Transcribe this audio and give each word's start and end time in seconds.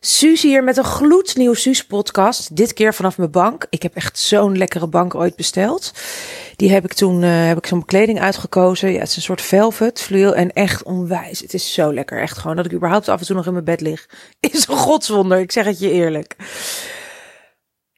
Suus 0.00 0.42
hier 0.42 0.64
met 0.64 0.76
een 0.76 0.84
gloednieuw 0.84 1.54
Suus-podcast. 1.54 2.56
Dit 2.56 2.72
keer 2.72 2.94
vanaf 2.94 3.18
mijn 3.18 3.30
bank. 3.30 3.66
Ik 3.70 3.82
heb 3.82 3.94
echt 3.94 4.18
zo'n 4.18 4.58
lekkere 4.58 4.86
bank 4.86 5.14
ooit 5.14 5.36
besteld. 5.36 5.92
Die 6.56 6.70
heb 6.70 6.84
ik 6.84 6.92
toen 6.92 7.22
uh, 7.22 7.46
heb 7.46 7.56
ik 7.56 7.66
zo'n 7.66 7.84
kleding 7.84 8.20
uitgekozen. 8.20 8.92
Ja, 8.92 8.98
het 8.98 9.08
is 9.08 9.16
een 9.16 9.22
soort 9.22 9.42
velvet, 9.42 10.00
fluweel 10.00 10.34
en 10.34 10.52
echt 10.52 10.82
onwijs. 10.82 11.40
Het 11.40 11.54
is 11.54 11.72
zo 11.72 11.94
lekker. 11.94 12.20
Echt 12.20 12.38
gewoon 12.38 12.56
dat 12.56 12.64
ik 12.64 12.72
überhaupt 12.72 13.08
af 13.08 13.20
en 13.20 13.26
toe 13.26 13.36
nog 13.36 13.46
in 13.46 13.52
mijn 13.52 13.64
bed 13.64 13.80
lig. 13.80 14.08
Is 14.40 14.68
een 14.68 14.76
godswonder. 14.76 15.38
Ik 15.38 15.52
zeg 15.52 15.64
het 15.64 15.78
je 15.78 15.90
eerlijk. 15.90 16.36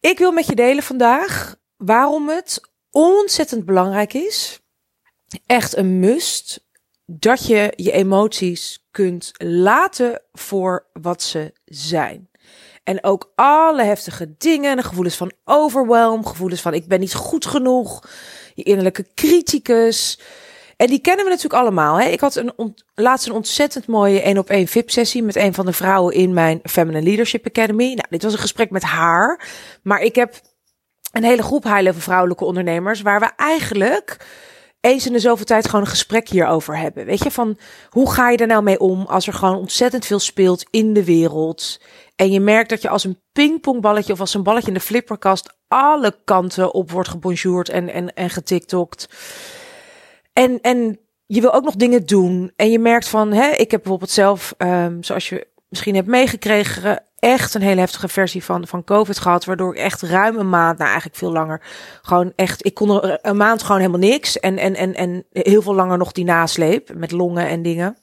Ik 0.00 0.18
wil 0.18 0.32
met 0.32 0.46
je 0.46 0.54
delen 0.54 0.82
vandaag 0.82 1.56
waarom 1.76 2.28
het 2.28 2.60
ontzettend 2.90 3.64
belangrijk 3.64 4.12
is. 4.12 4.60
Echt 5.46 5.76
een 5.76 5.98
must 5.98 6.64
dat 7.06 7.46
je 7.46 7.72
je 7.76 7.92
emoties 7.92 8.86
kunt 8.90 9.32
laten 9.36 10.22
voor 10.32 10.86
wat 10.92 11.22
ze 11.22 11.52
zijn. 11.66 12.28
En 12.84 13.04
ook 13.04 13.32
alle 13.34 13.82
heftige 13.82 14.34
dingen, 14.38 14.76
de 14.76 14.82
gevoelens 14.82 15.16
van 15.16 15.32
overwhelm, 15.44 16.26
gevoelens 16.26 16.60
van 16.60 16.74
ik 16.74 16.86
ben 16.86 17.00
niet 17.00 17.14
goed 17.14 17.46
genoeg, 17.46 18.08
je 18.54 18.62
innerlijke 18.62 19.06
criticus. 19.14 20.20
En 20.76 20.86
die 20.86 21.00
kennen 21.00 21.24
we 21.24 21.30
natuurlijk 21.30 21.62
allemaal. 21.62 22.00
Hè? 22.00 22.08
Ik 22.08 22.20
had 22.20 22.36
een 22.36 22.74
laatst 22.94 23.26
een 23.26 23.32
ontzettend 23.32 23.86
mooie 23.86 24.20
één 24.20 24.38
op 24.38 24.50
één 24.50 24.66
VIP-sessie 24.66 25.22
met 25.22 25.36
een 25.36 25.54
van 25.54 25.66
de 25.66 25.72
vrouwen 25.72 26.14
in 26.14 26.32
mijn 26.32 26.60
Feminine 26.62 27.04
Leadership 27.04 27.46
Academy. 27.46 27.86
Nou, 27.86 28.06
dit 28.08 28.22
was 28.22 28.32
een 28.32 28.38
gesprek 28.38 28.70
met 28.70 28.82
haar, 28.82 29.48
maar 29.82 30.00
ik 30.00 30.14
heb 30.14 30.40
een 31.12 31.24
hele 31.24 31.42
groep 31.42 31.64
high-level 31.64 32.00
vrouwelijke 32.00 32.44
ondernemers 32.44 33.00
waar 33.00 33.20
we 33.20 33.30
eigenlijk 33.36 34.16
eens 34.80 35.06
in 35.06 35.12
de 35.12 35.18
zoveel 35.18 35.44
tijd 35.44 35.66
gewoon 35.66 35.80
een 35.80 35.90
gesprek 35.90 36.28
hierover 36.28 36.78
hebben. 36.78 37.04
Weet 37.04 37.22
je, 37.22 37.30
van 37.30 37.58
hoe 37.88 38.10
ga 38.12 38.30
je 38.30 38.36
er 38.36 38.46
nou 38.46 38.62
mee 38.62 38.80
om 38.80 39.06
als 39.06 39.26
er 39.26 39.32
gewoon 39.32 39.56
ontzettend 39.56 40.06
veel 40.06 40.18
speelt 40.18 40.66
in 40.70 40.92
de 40.92 41.04
wereld. 41.04 41.80
En 42.16 42.30
je 42.30 42.40
merkt 42.40 42.70
dat 42.70 42.82
je 42.82 42.88
als 42.88 43.04
een 43.04 43.20
pingpongballetje 43.32 44.12
of 44.12 44.20
als 44.20 44.34
een 44.34 44.42
balletje 44.42 44.68
in 44.68 44.74
de 44.74 44.80
flipperkast 44.80 45.56
alle 45.68 46.18
kanten 46.24 46.74
op 46.74 46.90
wordt 46.90 47.08
gebonjourd 47.08 47.68
en, 47.68 47.88
en, 47.88 48.14
en 48.14 48.30
getiktokt. 48.30 49.08
En, 50.32 50.60
en 50.60 50.98
je 51.26 51.40
wil 51.40 51.54
ook 51.54 51.64
nog 51.64 51.74
dingen 51.74 52.06
doen. 52.06 52.52
En 52.56 52.70
je 52.70 52.78
merkt 52.78 53.08
van, 53.08 53.32
hè, 53.32 53.50
ik 53.50 53.70
heb 53.70 53.80
bijvoorbeeld 53.80 54.10
zelf, 54.10 54.54
um, 54.58 55.02
zoals 55.02 55.28
je 55.28 55.46
misschien 55.68 55.94
hebt 55.94 56.06
meegekregen, 56.06 57.02
echt 57.18 57.54
een 57.54 57.62
hele 57.62 57.80
heftige 57.80 58.08
versie 58.08 58.44
van, 58.44 58.66
van 58.66 58.84
COVID 58.84 59.18
gehad. 59.18 59.44
Waardoor 59.44 59.74
ik 59.74 59.80
echt 59.80 60.02
ruim 60.02 60.38
een 60.38 60.48
maand, 60.48 60.78
nou 60.78 60.88
eigenlijk 60.88 61.18
veel 61.18 61.32
langer, 61.32 61.62
gewoon 62.02 62.32
echt, 62.36 62.66
ik 62.66 62.74
kon 62.74 63.02
er 63.02 63.18
een 63.22 63.36
maand 63.36 63.62
gewoon 63.62 63.80
helemaal 63.80 64.10
niks. 64.10 64.40
En, 64.40 64.58
en, 64.58 64.74
en, 64.74 64.94
en 64.94 65.24
heel 65.32 65.62
veel 65.62 65.74
langer 65.74 65.98
nog 65.98 66.12
die 66.12 66.24
nasleep 66.24 66.94
met 66.94 67.10
longen 67.10 67.48
en 67.48 67.62
dingen. 67.62 67.96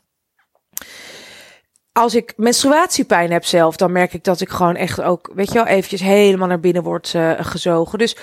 Als 1.92 2.16
ik 2.16 2.34
menstruatiepijn 2.38 3.32
heb 3.32 3.46
zelf, 3.46 3.76
dan 3.76 3.92
merk 3.92 4.14
ik 4.14 4.24
dat 4.24 4.42
ik 4.42 4.50
gewoon 4.50 4.76
echt 4.76 5.02
ook, 5.02 5.32
weet 5.36 5.48
je 5.48 5.54
wel, 5.54 5.66
eventjes 5.66 6.02
helemaal 6.02 6.48
naar 6.48 6.60
binnen 6.60 6.84
word 6.84 7.14
uh, 7.16 7.32
gezogen. 7.38 8.00
Dus 8.00 8.18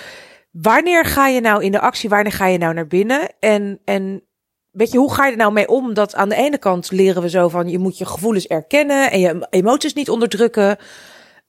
wanneer 0.51 1.05
ga 1.05 1.27
je 1.27 1.41
nou 1.41 1.63
in 1.63 1.71
de 1.71 1.79
actie? 1.79 2.09
Wanneer 2.09 2.31
ga 2.31 2.47
je 2.47 2.57
nou 2.57 2.73
naar 2.73 2.87
binnen? 2.87 3.29
En, 3.39 3.79
en 3.85 4.23
weet 4.71 4.91
je, 4.91 4.97
hoe 4.97 5.13
ga 5.13 5.25
je 5.25 5.31
er 5.31 5.37
nou 5.37 5.51
mee 5.51 5.67
om? 5.67 5.93
Dat 5.93 6.15
aan 6.15 6.29
de 6.29 6.35
ene 6.35 6.57
kant 6.57 6.91
leren 6.91 7.21
we 7.21 7.29
zo 7.29 7.49
van 7.49 7.69
je 7.69 7.79
moet 7.79 7.97
je 7.97 8.05
gevoelens 8.05 8.47
erkennen 8.47 9.11
en 9.11 9.19
je 9.19 9.47
emoties 9.49 9.93
niet 9.93 10.09
onderdrukken. 10.09 10.77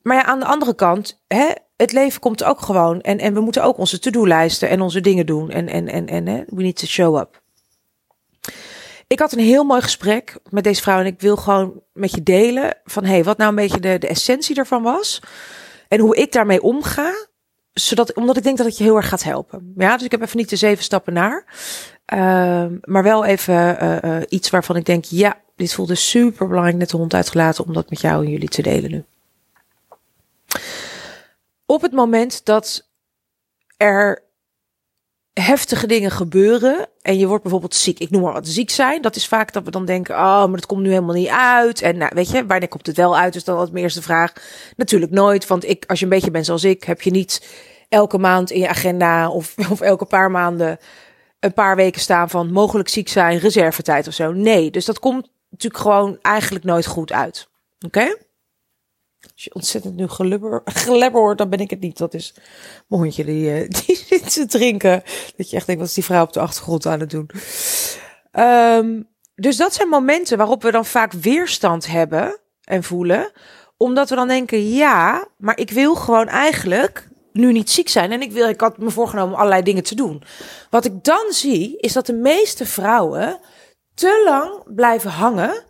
Maar 0.02 0.16
ja, 0.16 0.24
aan 0.24 0.38
de 0.38 0.46
andere 0.46 0.74
kant, 0.74 1.22
hè, 1.26 1.50
het 1.76 1.92
leven 1.92 2.20
komt 2.20 2.44
ook 2.44 2.60
gewoon. 2.60 3.00
En, 3.00 3.18
en 3.18 3.34
we 3.34 3.40
moeten 3.40 3.64
ook 3.64 3.78
onze 3.78 3.98
to-do-lijsten 3.98 4.68
en 4.68 4.80
onze 4.80 5.00
dingen 5.00 5.26
doen. 5.26 5.50
En, 5.50 5.68
en, 5.68 5.88
en, 5.88 6.06
en 6.06 6.26
hè, 6.26 6.42
we 6.46 6.62
need 6.62 6.76
to 6.76 6.86
show 6.86 7.18
up. 7.18 7.40
Ik 9.06 9.18
had 9.18 9.32
een 9.32 9.38
heel 9.38 9.64
mooi 9.64 9.80
gesprek 9.80 10.36
met 10.50 10.64
deze 10.64 10.82
vrouw 10.82 10.98
en 10.98 11.06
ik 11.06 11.20
wil 11.20 11.36
gewoon 11.36 11.82
met 11.92 12.10
je 12.10 12.22
delen 12.22 12.78
van 12.84 13.04
hey, 13.04 13.24
wat 13.24 13.36
nou 13.36 13.50
een 13.50 13.56
beetje 13.56 13.80
de, 13.80 13.98
de 13.98 14.06
essentie 14.06 14.56
ervan 14.56 14.82
was. 14.82 15.22
En 15.88 16.00
hoe 16.00 16.16
ik 16.16 16.32
daarmee 16.32 16.62
omga 16.62 17.12
zodat, 17.72 18.14
omdat 18.14 18.36
ik 18.36 18.42
denk 18.42 18.56
dat 18.56 18.66
het 18.66 18.78
je 18.78 18.84
heel 18.84 18.96
erg 18.96 19.08
gaat 19.08 19.22
helpen. 19.22 19.72
Ja, 19.76 19.96
dus 19.96 20.04
ik 20.04 20.10
heb 20.10 20.22
even 20.22 20.36
niet 20.36 20.48
de 20.48 20.56
zeven 20.56 20.84
stappen 20.84 21.12
naar. 21.12 21.46
Uh, 22.14 22.64
maar 22.84 23.02
wel 23.02 23.24
even 23.24 23.54
uh, 23.82 23.96
uh, 24.04 24.22
iets 24.28 24.50
waarvan 24.50 24.76
ik 24.76 24.84
denk, 24.84 25.04
ja, 25.04 25.40
dit 25.56 25.74
voelde 25.74 25.94
super 25.94 26.46
belangrijk 26.46 26.76
net 26.76 26.90
de 26.90 26.96
hond 26.96 27.14
uitgelaten 27.14 27.64
om 27.64 27.72
dat 27.72 27.90
met 27.90 28.00
jou 28.00 28.24
en 28.24 28.30
jullie 28.30 28.48
te 28.48 28.62
delen 28.62 28.90
nu. 28.90 29.04
Op 31.66 31.82
het 31.82 31.92
moment 31.92 32.44
dat 32.44 32.88
er 33.76 34.22
heftige 35.32 35.86
dingen 35.86 36.10
gebeuren 36.10 36.88
en 37.02 37.18
je 37.18 37.26
wordt 37.26 37.42
bijvoorbeeld 37.42 37.74
ziek, 37.74 37.98
ik 37.98 38.10
noem 38.10 38.22
maar 38.22 38.32
wat 38.32 38.48
ziek 38.48 38.70
zijn, 38.70 39.02
dat 39.02 39.16
is 39.16 39.28
vaak 39.28 39.52
dat 39.52 39.64
we 39.64 39.70
dan 39.70 39.84
denken, 39.84 40.14
oh, 40.14 40.20
maar 40.20 40.56
dat 40.56 40.66
komt 40.66 40.82
nu 40.82 40.88
helemaal 40.88 41.14
niet 41.14 41.28
uit. 41.28 41.82
En 41.82 41.96
nou, 41.96 42.10
weet 42.14 42.30
je, 42.30 42.46
wanneer 42.46 42.68
komt 42.68 42.86
het 42.86 42.96
wel 42.96 43.16
uit? 43.16 43.32
Dus 43.32 43.44
dan 43.44 43.54
altijd 43.54 43.72
mijn 43.72 43.84
eerste 43.84 44.02
vraag. 44.02 44.32
Natuurlijk 44.76 45.12
nooit, 45.12 45.46
want 45.46 45.68
ik, 45.68 45.84
als 45.86 45.98
je 45.98 46.04
een 46.04 46.10
beetje 46.10 46.30
bent 46.30 46.46
zoals 46.46 46.64
ik, 46.64 46.84
heb 46.84 47.02
je 47.02 47.10
niet 47.10 47.46
elke 47.88 48.18
maand 48.18 48.50
in 48.50 48.60
je 48.60 48.68
agenda 48.68 49.30
of, 49.30 49.54
of 49.70 49.80
elke 49.80 50.04
paar 50.04 50.30
maanden 50.30 50.78
een 51.42 51.52
paar 51.52 51.76
weken 51.76 52.00
staan 52.00 52.30
van 52.30 52.52
mogelijk 52.52 52.88
ziek 52.88 53.08
zijn, 53.08 53.38
reservetijd 53.38 54.06
of 54.06 54.14
zo. 54.14 54.32
Nee, 54.32 54.70
dus 54.70 54.84
dat 54.84 54.98
komt 54.98 55.28
natuurlijk 55.50 55.82
gewoon 55.82 56.18
eigenlijk 56.20 56.64
nooit 56.64 56.86
goed 56.86 57.12
uit. 57.12 57.48
Oké? 57.86 58.16
Als 59.32 59.44
je 59.44 59.54
ontzettend 59.54 59.96
nu 59.96 60.08
gelubber, 60.08 60.60
gelebber 60.64 61.20
hoort, 61.20 61.38
dan 61.38 61.48
ben 61.48 61.58
ik 61.58 61.70
het 61.70 61.80
niet. 61.80 61.98
Dat 61.98 62.14
is 62.14 62.34
mijn 62.88 63.02
hondje 63.02 63.24
die, 63.24 63.62
uh, 63.62 63.68
die 63.86 63.96
zit 63.96 64.32
te 64.32 64.46
drinken. 64.46 65.02
Dat 65.36 65.50
je 65.50 65.56
echt 65.56 65.66
denkt, 65.66 65.80
wat 65.80 65.90
is 65.90 65.94
die 65.94 66.04
vrouw 66.04 66.22
op 66.22 66.32
de 66.32 66.40
achtergrond 66.40 66.86
aan 66.86 67.00
het 67.00 67.10
doen? 67.10 67.30
Um, 68.32 69.08
dus 69.34 69.56
dat 69.56 69.74
zijn 69.74 69.88
momenten 69.88 70.36
waarop 70.38 70.62
we 70.62 70.70
dan 70.70 70.86
vaak 70.86 71.12
weerstand 71.12 71.86
hebben 71.86 72.38
en 72.64 72.82
voelen. 72.82 73.32
Omdat 73.76 74.08
we 74.08 74.14
dan 74.14 74.28
denken, 74.28 74.68
ja, 74.68 75.28
maar 75.36 75.58
ik 75.58 75.70
wil 75.70 75.94
gewoon 75.94 76.28
eigenlijk 76.28 77.08
nu 77.32 77.52
niet 77.52 77.70
ziek 77.70 77.88
zijn. 77.88 78.12
En 78.12 78.22
ik, 78.22 78.32
wil, 78.32 78.48
ik 78.48 78.60
had 78.60 78.78
me 78.78 78.90
voorgenomen 78.90 79.36
allerlei 79.36 79.62
dingen 79.62 79.82
te 79.82 79.94
doen. 79.94 80.22
Wat 80.70 80.84
ik 80.84 81.04
dan 81.04 81.26
zie, 81.30 81.76
is 81.76 81.92
dat 81.92 82.06
de 82.06 82.12
meeste 82.12 82.66
vrouwen 82.66 83.38
te 83.94 84.22
lang 84.24 84.74
blijven 84.74 85.10
hangen 85.10 85.64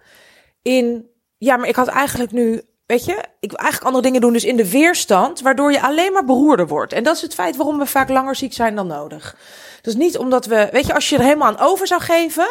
in... 0.63 1.11
Ja, 1.39 1.57
maar 1.57 1.69
ik 1.69 1.77
had 1.77 1.89
eigenlijk 1.89 2.33
nu 2.33 2.63
Weet 2.93 3.05
je, 3.05 3.25
ik 3.41 3.51
wil 3.51 3.59
eigenlijk 3.59 3.85
andere 3.85 4.05
dingen 4.05 4.21
doen, 4.21 4.33
dus 4.33 4.45
in 4.45 4.57
de 4.57 4.71
weerstand, 4.71 5.41
waardoor 5.41 5.73
je 5.73 5.83
alleen 5.83 6.13
maar 6.13 6.25
beroerder 6.25 6.67
wordt. 6.67 6.93
En 6.93 7.03
dat 7.03 7.17
is 7.17 7.23
het 7.23 7.35
feit 7.35 7.57
waarom 7.57 7.79
we 7.79 7.87
vaak 7.87 8.09
langer 8.09 8.37
ziek 8.37 8.53
zijn 8.53 8.75
dan 8.75 8.87
nodig. 8.87 9.37
Dus 9.83 9.95
niet 9.95 10.19
omdat 10.19 10.47
we, 10.47 10.69
weet 10.73 10.87
je, 10.87 10.95
als 10.95 11.09
je 11.09 11.17
er 11.17 11.23
helemaal 11.23 11.49
aan 11.49 11.69
over 11.69 11.87
zou 11.87 12.01
geven. 12.01 12.49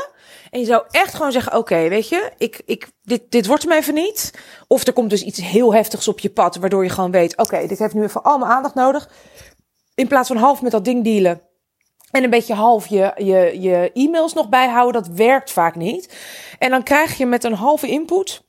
En 0.51 0.59
je 0.59 0.65
zou 0.65 0.83
echt 0.91 1.13
gewoon 1.13 1.31
zeggen: 1.31 1.57
Oké, 1.57 1.89
weet 1.89 2.09
je, 2.09 2.31
ik, 2.37 2.61
ik, 2.65 2.87
dit, 3.01 3.31
dit 3.31 3.47
wordt 3.47 3.63
hem 3.63 3.71
even 3.71 3.93
niet. 3.93 4.33
Of 4.67 4.87
er 4.87 4.93
komt 4.93 5.09
dus 5.09 5.23
iets 5.23 5.41
heel 5.41 5.73
heftigs 5.73 6.07
op 6.07 6.19
je 6.19 6.29
pad, 6.29 6.55
waardoor 6.55 6.83
je 6.83 6.89
gewoon 6.89 7.11
weet: 7.11 7.37
Oké, 7.37 7.67
dit 7.67 7.79
heeft 7.79 7.93
nu 7.93 8.03
even 8.03 8.23
allemaal 8.23 8.49
aandacht 8.49 8.75
nodig. 8.75 9.09
In 9.95 10.07
plaats 10.07 10.27
van 10.27 10.37
half 10.37 10.61
met 10.61 10.71
dat 10.71 10.85
ding 10.85 11.03
dealen. 11.03 11.41
En 12.11 12.23
een 12.23 12.29
beetje 12.29 12.53
half 12.53 12.87
je, 12.87 13.11
je, 13.17 13.61
je 13.61 13.91
e-mails 13.93 14.33
nog 14.33 14.49
bijhouden, 14.49 15.03
dat 15.03 15.15
werkt 15.15 15.51
vaak 15.51 15.75
niet. 15.75 16.15
En 16.59 16.69
dan 16.69 16.83
krijg 16.83 17.17
je 17.17 17.25
met 17.25 17.43
een 17.43 17.53
halve 17.53 17.87
input 17.87 18.41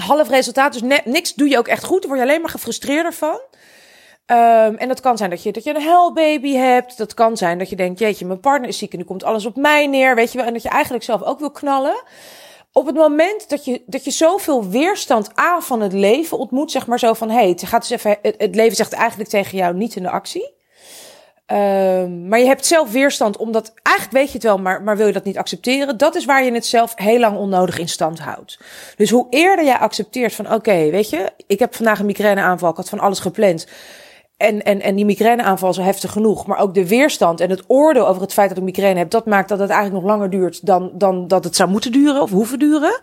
half 0.00 0.28
resultaat. 0.28 0.72
Dus 0.72 1.00
niks 1.04 1.34
doe 1.34 1.48
je 1.48 1.58
ook 1.58 1.68
echt 1.68 1.84
goed. 1.84 2.04
Word 2.04 2.18
je 2.18 2.24
alleen 2.24 2.40
maar 2.40 2.50
gefrustreerder 2.50 3.12
van. 3.12 3.40
Um, 4.30 4.76
en 4.76 4.88
dat 4.88 5.00
kan 5.00 5.16
zijn 5.16 5.30
dat 5.30 5.42
je, 5.42 5.52
dat 5.52 5.64
je 5.64 5.74
een 5.74 5.82
hellbaby 5.82 6.52
hebt. 6.52 6.98
Dat 6.98 7.14
kan 7.14 7.36
zijn 7.36 7.58
dat 7.58 7.70
je 7.70 7.76
denkt, 7.76 7.98
jeetje, 7.98 8.26
mijn 8.26 8.40
partner 8.40 8.68
is 8.68 8.78
ziek 8.78 8.92
en 8.92 8.98
nu 8.98 9.04
komt 9.04 9.24
alles 9.24 9.46
op 9.46 9.56
mij 9.56 9.86
neer. 9.86 10.14
Weet 10.14 10.32
je 10.32 10.38
wel. 10.38 10.46
En 10.46 10.52
dat 10.52 10.62
je 10.62 10.68
eigenlijk 10.68 11.04
zelf 11.04 11.22
ook 11.22 11.38
wil 11.38 11.50
knallen. 11.50 12.02
Op 12.72 12.86
het 12.86 12.94
moment 12.94 13.48
dat 13.48 13.64
je, 13.64 13.82
dat 13.86 14.04
je 14.04 14.10
zoveel 14.10 14.68
weerstand 14.68 15.30
aan 15.34 15.62
van 15.62 15.80
het 15.80 15.92
leven 15.92 16.38
ontmoet, 16.38 16.70
zeg 16.70 16.86
maar 16.86 16.98
zo 16.98 17.12
van, 17.12 17.30
hé, 17.30 17.36
hey, 17.36 17.48
het 17.48 17.66
gaat 17.66 17.88
dus 17.88 17.90
even, 17.90 18.18
het, 18.22 18.54
leven 18.54 18.76
zegt 18.76 18.92
eigenlijk 18.92 19.30
tegen 19.30 19.58
jou 19.58 19.74
niet 19.74 19.96
in 19.96 20.02
de 20.02 20.10
actie. 20.10 20.52
Um, 21.46 22.28
maar 22.28 22.38
je 22.38 22.46
hebt 22.46 22.66
zelf 22.66 22.92
weerstand, 22.92 23.36
omdat 23.36 23.72
eigenlijk 23.82 24.16
weet 24.16 24.26
je 24.26 24.32
het 24.32 24.42
wel, 24.42 24.58
maar, 24.58 24.82
maar 24.82 24.96
wil 24.96 25.06
je 25.06 25.12
dat 25.12 25.24
niet 25.24 25.38
accepteren. 25.38 25.96
Dat 25.96 26.14
is 26.14 26.24
waar 26.24 26.44
je 26.44 26.52
het 26.52 26.66
zelf 26.66 26.92
heel 26.96 27.18
lang 27.18 27.38
onnodig 27.38 27.78
in 27.78 27.88
stand 27.88 28.18
houdt. 28.18 28.58
Dus 28.96 29.10
hoe 29.10 29.26
eerder 29.30 29.64
jij 29.64 29.78
accepteert 29.78 30.34
van, 30.34 30.52
oké, 30.52 30.90
weet 30.90 31.10
je, 31.10 31.30
ik 31.46 31.58
heb 31.58 31.74
vandaag 31.74 31.98
een 31.98 32.06
migraineaanval, 32.06 32.70
ik 32.70 32.76
had 32.76 32.88
van 32.88 33.00
alles 33.00 33.18
gepland. 33.18 33.66
En, 34.40 34.62
en, 34.62 34.80
en 34.80 34.94
die 34.94 35.04
migraineaanval 35.04 35.70
is 35.70 35.76
heftig 35.76 36.12
genoeg. 36.12 36.46
Maar 36.46 36.58
ook 36.58 36.74
de 36.74 36.88
weerstand 36.88 37.40
en 37.40 37.50
het 37.50 37.62
oordeel 37.66 38.08
over 38.08 38.22
het 38.22 38.32
feit 38.32 38.48
dat 38.48 38.58
ik 38.58 38.64
migraine 38.64 38.98
heb, 38.98 39.10
dat 39.10 39.26
maakt 39.26 39.48
dat 39.48 39.58
het 39.58 39.70
eigenlijk 39.70 40.02
nog 40.02 40.12
langer 40.12 40.30
duurt 40.30 40.66
dan, 40.66 40.90
dan 40.94 41.28
dat 41.28 41.44
het 41.44 41.56
zou 41.56 41.70
moeten 41.70 41.92
duren 41.92 42.22
of 42.22 42.30
hoeven 42.30 42.58
duren 42.58 43.00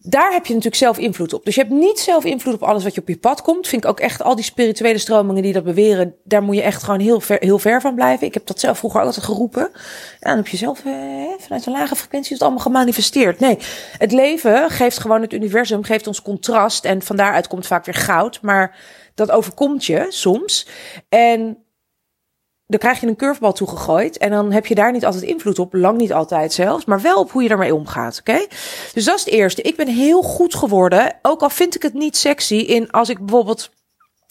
daar 0.00 0.32
heb 0.32 0.46
je 0.46 0.54
natuurlijk 0.54 0.82
zelf 0.82 0.98
invloed 0.98 1.32
op. 1.32 1.44
Dus 1.44 1.54
je 1.54 1.60
hebt 1.60 1.72
niet 1.72 1.98
zelf 1.98 2.24
invloed 2.24 2.54
op 2.54 2.62
alles 2.62 2.84
wat 2.84 2.94
je 2.94 3.00
op 3.00 3.08
je 3.08 3.16
pad 3.16 3.42
komt. 3.42 3.68
Vind 3.68 3.84
ik 3.84 3.90
ook 3.90 4.00
echt 4.00 4.22
al 4.22 4.34
die 4.34 4.44
spirituele 4.44 4.98
stromingen 4.98 5.42
die 5.42 5.52
dat 5.52 5.64
beweren, 5.64 6.14
daar 6.24 6.42
moet 6.42 6.56
je 6.56 6.62
echt 6.62 6.82
gewoon 6.82 7.00
heel 7.00 7.20
ver, 7.20 7.36
heel 7.40 7.58
ver 7.58 7.80
van 7.80 7.94
blijven. 7.94 8.26
Ik 8.26 8.34
heb 8.34 8.46
dat 8.46 8.60
zelf 8.60 8.78
vroeger 8.78 9.00
altijd 9.00 9.24
geroepen. 9.24 9.62
En 9.62 9.72
dan 10.20 10.36
heb 10.36 10.48
je 10.48 10.56
zelf 10.56 10.84
eh, 10.84 10.92
vanuit 11.38 11.66
een 11.66 11.72
lage 11.72 11.96
frequentie 11.96 12.32
het 12.32 12.42
allemaal 12.42 12.60
gemanifesteerd. 12.60 13.40
Nee, 13.40 13.58
het 13.98 14.12
leven 14.12 14.70
geeft 14.70 14.98
gewoon 14.98 15.22
het 15.22 15.32
universum, 15.32 15.82
geeft 15.82 16.06
ons 16.06 16.22
contrast. 16.22 16.84
En 16.84 17.02
van 17.02 17.16
daaruit 17.16 17.48
komt 17.48 17.66
vaak 17.66 17.84
weer 17.84 17.94
goud. 17.94 18.38
Maar 18.42 18.76
dat 19.18 19.30
overkomt 19.30 19.84
je 19.84 20.06
soms. 20.08 20.66
En 21.08 21.62
dan 22.66 22.78
krijg 22.78 23.00
je 23.00 23.06
een 23.06 23.16
curveball 23.16 23.52
toegegooid. 23.52 24.18
En 24.18 24.30
dan 24.30 24.52
heb 24.52 24.66
je 24.66 24.74
daar 24.74 24.92
niet 24.92 25.04
altijd 25.04 25.22
invloed 25.22 25.58
op. 25.58 25.74
Lang 25.74 25.98
niet 25.98 26.12
altijd 26.12 26.52
zelfs. 26.52 26.84
Maar 26.84 27.00
wel 27.00 27.18
op 27.18 27.30
hoe 27.30 27.42
je 27.42 27.48
daarmee 27.48 27.74
omgaat. 27.74 28.18
Oké? 28.18 28.46
Dus 28.94 29.04
dat 29.04 29.18
is 29.18 29.24
het 29.24 29.34
eerste. 29.34 29.62
Ik 29.62 29.76
ben 29.76 29.88
heel 29.88 30.22
goed 30.22 30.54
geworden. 30.54 31.18
Ook 31.22 31.42
al 31.42 31.50
vind 31.50 31.74
ik 31.74 31.82
het 31.82 31.94
niet 31.94 32.16
sexy. 32.16 32.54
In 32.54 32.90
als 32.90 33.08
ik 33.08 33.18
bijvoorbeeld 33.18 33.70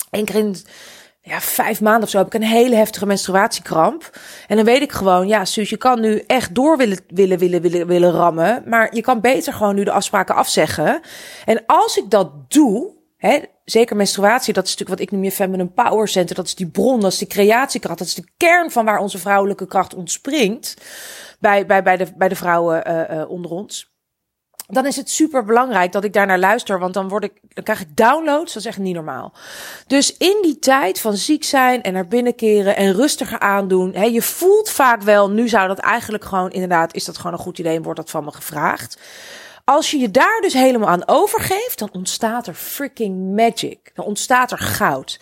één 0.10 0.26
keer 0.26 0.36
in 0.36 0.56
ja, 1.22 1.42
vijf 1.42 1.82
maanden 1.82 2.04
of 2.04 2.10
zo 2.10 2.18
heb 2.18 2.28
ik 2.28 2.34
een 2.34 2.44
hele 2.44 2.76
heftige 2.76 3.06
menstruatiekramp. 3.06 4.18
En 4.48 4.56
dan 4.56 4.66
weet 4.66 4.82
ik 4.82 4.92
gewoon, 4.92 5.28
ja, 5.28 5.46
Suus, 5.46 5.70
je 5.70 5.78
kan 5.78 6.00
nu 6.00 6.24
echt 6.28 6.56
door 6.56 6.78
willen, 6.78 7.00
willen, 7.08 7.38
willen, 7.38 7.62
willen, 7.62 7.88
willen 7.88 8.12
rammen. 8.12 8.64
Maar 8.66 8.96
je 8.96 9.02
kan 9.02 9.22
beter 9.22 9.54
gewoon 9.54 9.76
nu 9.76 9.84
de 9.84 9.92
afspraken 9.92 10.36
afzeggen. 10.36 11.02
En 11.46 11.64
als 11.66 11.98
ik 11.98 12.10
dat 12.10 12.52
doe, 12.52 12.97
hè, 13.18 13.40
zeker 13.66 13.96
menstruatie, 13.96 14.54
dat 14.54 14.66
is 14.66 14.72
natuurlijk 14.72 15.00
wat 15.00 15.08
ik 15.08 15.14
noem 15.14 15.24
je 15.24 15.32
feminine 15.32 15.70
power 15.70 16.08
center. 16.08 16.36
Dat 16.36 16.46
is 16.46 16.56
die 16.56 16.70
bron, 16.70 17.00
dat 17.00 17.12
is 17.12 17.18
die 17.18 17.28
creatiekracht. 17.28 17.98
Dat 17.98 18.08
is 18.08 18.16
de 18.16 18.30
kern 18.38 18.72
van 18.72 18.86
waar 18.86 19.00
onze 19.00 19.18
vrouwelijke 19.18 19.68
kracht 19.68 19.96
ontspringt. 19.96 20.74
Bij, 21.40 21.66
bij, 21.66 21.84
bij, 21.84 21.98
de, 21.98 22.08
bij 22.16 22.30
de 22.30 22.36
vrouwen 22.36 22.92
uh, 23.12 23.30
onder 23.30 23.52
ons 23.52 23.96
dan 24.68 24.86
is 24.86 24.96
het 24.96 25.10
super 25.10 25.46
belangrijk 25.46 25.92
dat 25.92 26.04
ik 26.04 26.14
daar 26.14 26.26
naar 26.26 26.40
luister, 26.40 26.80
want 26.80 26.94
dan 26.94 27.08
word 27.08 27.24
ik, 27.24 27.32
dan 27.54 27.64
krijg 27.64 27.82
ik 27.82 27.96
downloads, 27.96 28.54
dat 28.54 28.62
is 28.62 28.68
echt 28.68 28.78
niet 28.78 28.96
normaal. 28.96 29.34
Dus 29.88 30.18
in 30.18 30.40
die 30.42 30.60
tijd 30.60 31.00
van 31.00 31.18
ziek 31.18 31.44
zijn 31.44 31.82
en 31.82 31.94
naar 31.94 32.08
binnen 32.08 32.36
keren 32.36 32.76
en 32.76 32.94
rustiger 32.94 33.40
aandoen, 33.40 33.94
hè, 33.94 34.04
je 34.04 34.22
voelt 34.22 34.70
vaak 34.70 35.02
wel, 35.02 35.30
nu 35.30 35.48
zou 35.48 35.68
dat 35.68 35.80
eigenlijk 35.80 36.26
gewoon, 36.26 36.52
inderdaad, 36.52 36.94
is 36.94 37.06
dat 37.06 37.18
gewoon 37.18 37.34
een 37.34 37.40
goed 37.40 37.60
idee 37.60 37.76
en 37.76 37.84
wordt 37.84 38.00
dat 38.00 38.10
van 38.10 38.24
me 38.24 38.32
gevraagd. 38.32 39.00
Als 39.70 39.92
je 39.92 39.98
je 39.98 40.12
daar 40.12 40.40
dus 40.42 40.54
helemaal 40.54 40.90
aan 40.90 41.08
overgeeft, 41.08 41.80
dan 41.80 41.90
ontstaat 41.92 42.48
er 42.48 42.54
freaking 42.54 43.36
magic. 43.36 43.92
Dan 43.94 44.06
ontstaat 44.06 44.52
er 44.52 44.58
goud. 44.58 45.20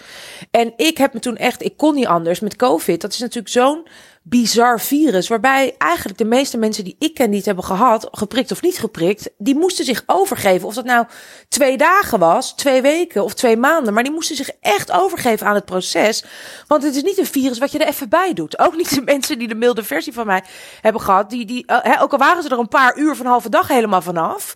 En 0.52 0.74
ik 0.76 0.98
heb 0.98 1.14
me 1.14 1.20
toen 1.20 1.38
echt, 1.38 1.64
ik 1.64 1.78
kon 1.78 1.96
niet 1.96 2.06
anders 2.06 2.40
met 2.40 2.56
COVID. 2.56 3.02
Dat 3.02 3.14
is 3.14 3.20
natuurlijk 3.20 3.54
zo'n 3.54 3.88
bizar 4.28 4.82
virus. 4.82 5.28
Waarbij 5.28 5.76
eigenlijk 5.78 6.18
de 6.18 6.26
meeste 6.26 6.58
mensen 6.58 6.84
die 6.84 6.96
ik 7.00 7.14
ken 7.14 7.28
die 7.28 7.38
het 7.38 7.46
hebben 7.46 7.64
gehad, 7.64 8.08
geprikt 8.12 8.52
of 8.52 8.62
niet 8.62 8.78
geprikt, 8.78 9.30
die 9.38 9.56
moesten 9.56 9.86
zich 9.86 10.04
overgeven. 10.06 10.68
Of 10.68 10.74
dat 10.74 10.86
nou 10.86 11.06
twee 11.50 11.78
dagen 11.78 12.20
was, 12.20 12.56
twee 12.56 12.82
weken 12.82 13.24
of 13.24 13.34
twee 13.34 13.58
maanden. 13.58 13.94
Maar 13.94 14.04
die 14.04 14.12
moesten 14.12 14.36
zich 14.36 14.50
echt 14.62 14.92
overgeven 14.92 15.48
aan 15.48 15.56
het 15.56 15.66
proces. 15.66 16.24
Want 16.68 16.84
het 16.84 16.96
is 16.96 17.04
niet 17.04 17.18
een 17.18 17.26
virus 17.26 17.58
wat 17.58 17.72
je 17.72 17.80
er 17.80 17.88
even 17.88 18.10
bij 18.10 18.34
doet. 18.34 18.60
Ook 18.60 18.76
niet 18.76 18.96
de 18.96 19.02
mensen 19.02 19.40
die 19.40 19.48
de 19.48 19.56
milde 19.56 19.84
versie 19.84 20.14
van 20.14 20.26
mij 20.26 20.44
hebben 20.82 21.02
gehad. 21.02 21.30
Die, 21.30 21.46
die, 21.46 21.72
uh, 21.72 22.02
ook 22.02 22.12
al 22.12 22.18
waren 22.18 22.44
ze 22.44 22.50
er 22.50 22.60
een 22.60 22.68
paar 22.68 22.98
uur 22.98 23.16
van 23.16 23.26
halve 23.26 23.50
dag 23.50 23.68
helemaal 23.68 24.02
vanaf 24.02 24.56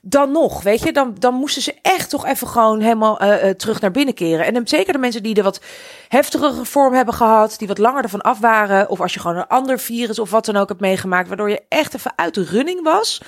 dan 0.00 0.32
nog, 0.32 0.62
weet 0.62 0.82
je, 0.82 0.92
dan, 0.92 1.14
dan 1.18 1.34
moesten 1.34 1.62
ze 1.62 1.74
echt 1.82 2.10
toch 2.10 2.26
even 2.26 2.48
gewoon 2.48 2.80
helemaal 2.80 3.22
uh, 3.22 3.44
uh, 3.44 3.50
terug 3.50 3.80
naar 3.80 3.90
binnen 3.90 4.14
keren. 4.14 4.54
En 4.54 4.68
zeker 4.68 4.92
de 4.92 4.98
mensen 4.98 5.22
die 5.22 5.34
er 5.34 5.42
wat 5.42 5.60
heftigere 6.08 6.64
vorm 6.64 6.94
hebben 6.94 7.14
gehad, 7.14 7.54
die 7.58 7.68
wat 7.68 7.78
langer 7.78 8.02
ervan 8.02 8.20
af 8.20 8.38
waren, 8.38 8.88
of 8.88 9.00
als 9.00 9.14
je 9.14 9.20
gewoon 9.20 9.36
een 9.36 9.46
ander 9.46 9.78
virus 9.78 10.18
of 10.18 10.30
wat 10.30 10.44
dan 10.44 10.56
ook 10.56 10.68
hebt 10.68 10.80
meegemaakt, 10.80 11.28
waardoor 11.28 11.50
je 11.50 11.62
echt 11.68 11.94
even 11.94 12.12
uit 12.16 12.34
de 12.34 12.44
running 12.44 12.82
was. 12.82 13.20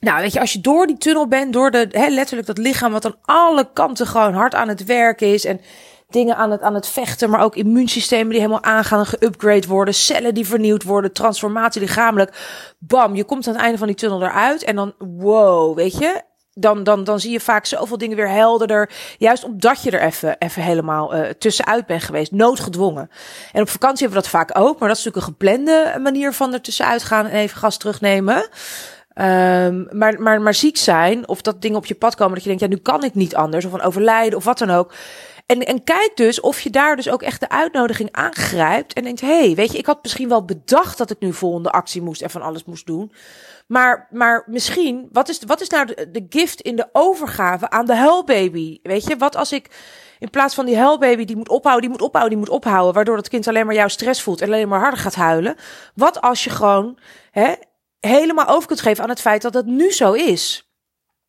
Nou, 0.00 0.20
weet 0.20 0.32
je, 0.32 0.40
als 0.40 0.52
je 0.52 0.60
door 0.60 0.86
die 0.86 0.98
tunnel 0.98 1.28
bent, 1.28 1.52
door 1.52 1.70
de, 1.70 1.88
hè, 1.90 2.08
letterlijk 2.08 2.46
dat 2.46 2.58
lichaam 2.58 2.92
wat 2.92 3.04
aan 3.04 3.18
alle 3.22 3.68
kanten 3.72 4.06
gewoon 4.06 4.34
hard 4.34 4.54
aan 4.54 4.68
het 4.68 4.84
werken 4.84 5.32
is 5.32 5.44
en 5.44 5.60
dingen 6.08 6.36
aan 6.36 6.50
het, 6.50 6.60
aan 6.60 6.74
het 6.74 6.86
vechten, 6.86 7.30
maar 7.30 7.42
ook 7.42 7.56
immuunsystemen 7.56 8.28
die 8.28 8.40
helemaal 8.40 8.62
aangaan 8.62 8.98
en 8.98 9.06
geupgrade 9.06 9.66
worden, 9.66 9.94
cellen 9.94 10.34
die 10.34 10.46
vernieuwd 10.46 10.82
worden, 10.82 11.12
transformatie 11.12 11.80
lichamelijk. 11.80 12.36
Bam, 12.78 13.14
je 13.14 13.24
komt 13.24 13.46
aan 13.46 13.52
het 13.52 13.62
einde 13.62 13.78
van 13.78 13.86
die 13.86 13.96
tunnel 13.96 14.22
eruit 14.22 14.64
en 14.64 14.76
dan, 14.76 14.94
wow, 14.98 15.76
weet 15.76 15.98
je, 15.98 16.22
dan, 16.58 16.84
dan, 16.84 17.04
dan 17.04 17.20
zie 17.20 17.30
je 17.30 17.40
vaak 17.40 17.66
zoveel 17.66 17.98
dingen 17.98 18.16
weer 18.16 18.30
helderder. 18.30 18.90
Juist 19.18 19.44
omdat 19.44 19.82
je 19.82 19.90
er 19.90 20.00
even, 20.00 20.36
even 20.38 20.62
helemaal 20.62 21.14
uh, 21.14 21.28
tussenuit 21.28 21.86
bent 21.86 22.02
geweest. 22.02 22.32
Noodgedwongen. 22.32 23.10
En 23.52 23.62
op 23.62 23.68
vakantie 23.68 24.06
hebben 24.06 24.22
we 24.22 24.28
dat 24.30 24.40
vaak 24.40 24.58
ook. 24.58 24.78
Maar 24.78 24.88
dat 24.88 24.98
is 24.98 25.04
natuurlijk 25.04 25.16
een 25.16 25.32
geplande 25.34 25.98
manier 26.02 26.32
van 26.32 26.52
er 26.52 26.60
tussenuit 26.60 27.02
gaan 27.02 27.26
en 27.26 27.38
even 27.38 27.58
gas 27.58 27.76
terugnemen. 27.76 28.36
Um, 28.36 29.88
maar, 29.90 30.20
maar, 30.20 30.40
maar 30.40 30.54
ziek 30.54 30.76
zijn, 30.76 31.28
of 31.28 31.42
dat 31.42 31.62
dingen 31.62 31.78
op 31.78 31.86
je 31.86 31.94
pad 31.94 32.14
komen 32.14 32.34
dat 32.34 32.42
je 32.42 32.48
denkt, 32.48 32.62
ja, 32.62 32.68
nu 32.68 32.76
kan 32.76 33.04
ik 33.04 33.14
niet 33.14 33.34
anders, 33.34 33.64
of 33.64 33.72
een 33.72 33.82
overlijden, 33.82 34.38
of 34.38 34.44
wat 34.44 34.58
dan 34.58 34.70
ook. 34.70 34.92
En, 35.46 35.66
en 35.66 35.84
kijk 35.84 36.12
dus 36.14 36.40
of 36.40 36.60
je 36.60 36.70
daar 36.70 36.96
dus 36.96 37.08
ook 37.08 37.22
echt 37.22 37.40
de 37.40 37.48
uitnodiging 37.48 38.08
aangrijpt. 38.12 38.92
En 38.92 39.04
denkt, 39.04 39.20
hé, 39.20 39.38
hey, 39.38 39.54
weet 39.54 39.72
je, 39.72 39.78
ik 39.78 39.86
had 39.86 40.02
misschien 40.02 40.28
wel 40.28 40.44
bedacht 40.44 40.98
dat 40.98 41.10
ik 41.10 41.18
nu 41.18 41.32
volgende 41.32 41.70
actie 41.70 42.02
moest 42.02 42.22
en 42.22 42.30
van 42.30 42.42
alles 42.42 42.64
moest 42.64 42.86
doen. 42.86 43.12
Maar, 43.66 44.08
maar 44.10 44.44
misschien, 44.46 45.08
wat 45.12 45.28
is, 45.28 45.40
wat 45.46 45.60
is 45.60 45.68
nou 45.68 45.86
de, 45.86 46.26
gift 46.28 46.60
in 46.60 46.76
de 46.76 46.88
overgave 46.92 47.70
aan 47.70 47.86
de 47.86 47.94
huilbaby? 47.94 48.78
Weet 48.82 49.06
je, 49.06 49.16
wat 49.16 49.36
als 49.36 49.52
ik 49.52 49.70
in 50.18 50.30
plaats 50.30 50.54
van 50.54 50.66
die 50.66 50.76
huilbaby 50.76 51.24
die 51.24 51.36
moet 51.36 51.48
ophouden, 51.48 51.82
die 51.82 51.90
moet 51.90 52.06
ophouden, 52.06 52.38
die 52.38 52.46
moet 52.46 52.56
ophouden, 52.56 52.94
waardoor 52.94 53.16
dat 53.16 53.28
kind 53.28 53.48
alleen 53.48 53.66
maar 53.66 53.74
jouw 53.74 53.88
stress 53.88 54.22
voelt 54.22 54.40
en 54.40 54.46
alleen 54.46 54.68
maar 54.68 54.80
harder 54.80 55.00
gaat 55.00 55.14
huilen. 55.14 55.56
Wat 55.94 56.20
als 56.20 56.44
je 56.44 56.50
gewoon 56.50 56.98
hè, 57.30 57.54
helemaal 58.00 58.46
over 58.48 58.68
kunt 58.68 58.80
geven 58.80 59.02
aan 59.02 59.10
het 59.10 59.20
feit 59.20 59.42
dat 59.42 59.54
het 59.54 59.66
nu 59.66 59.92
zo 59.92 60.12
is? 60.12 60.70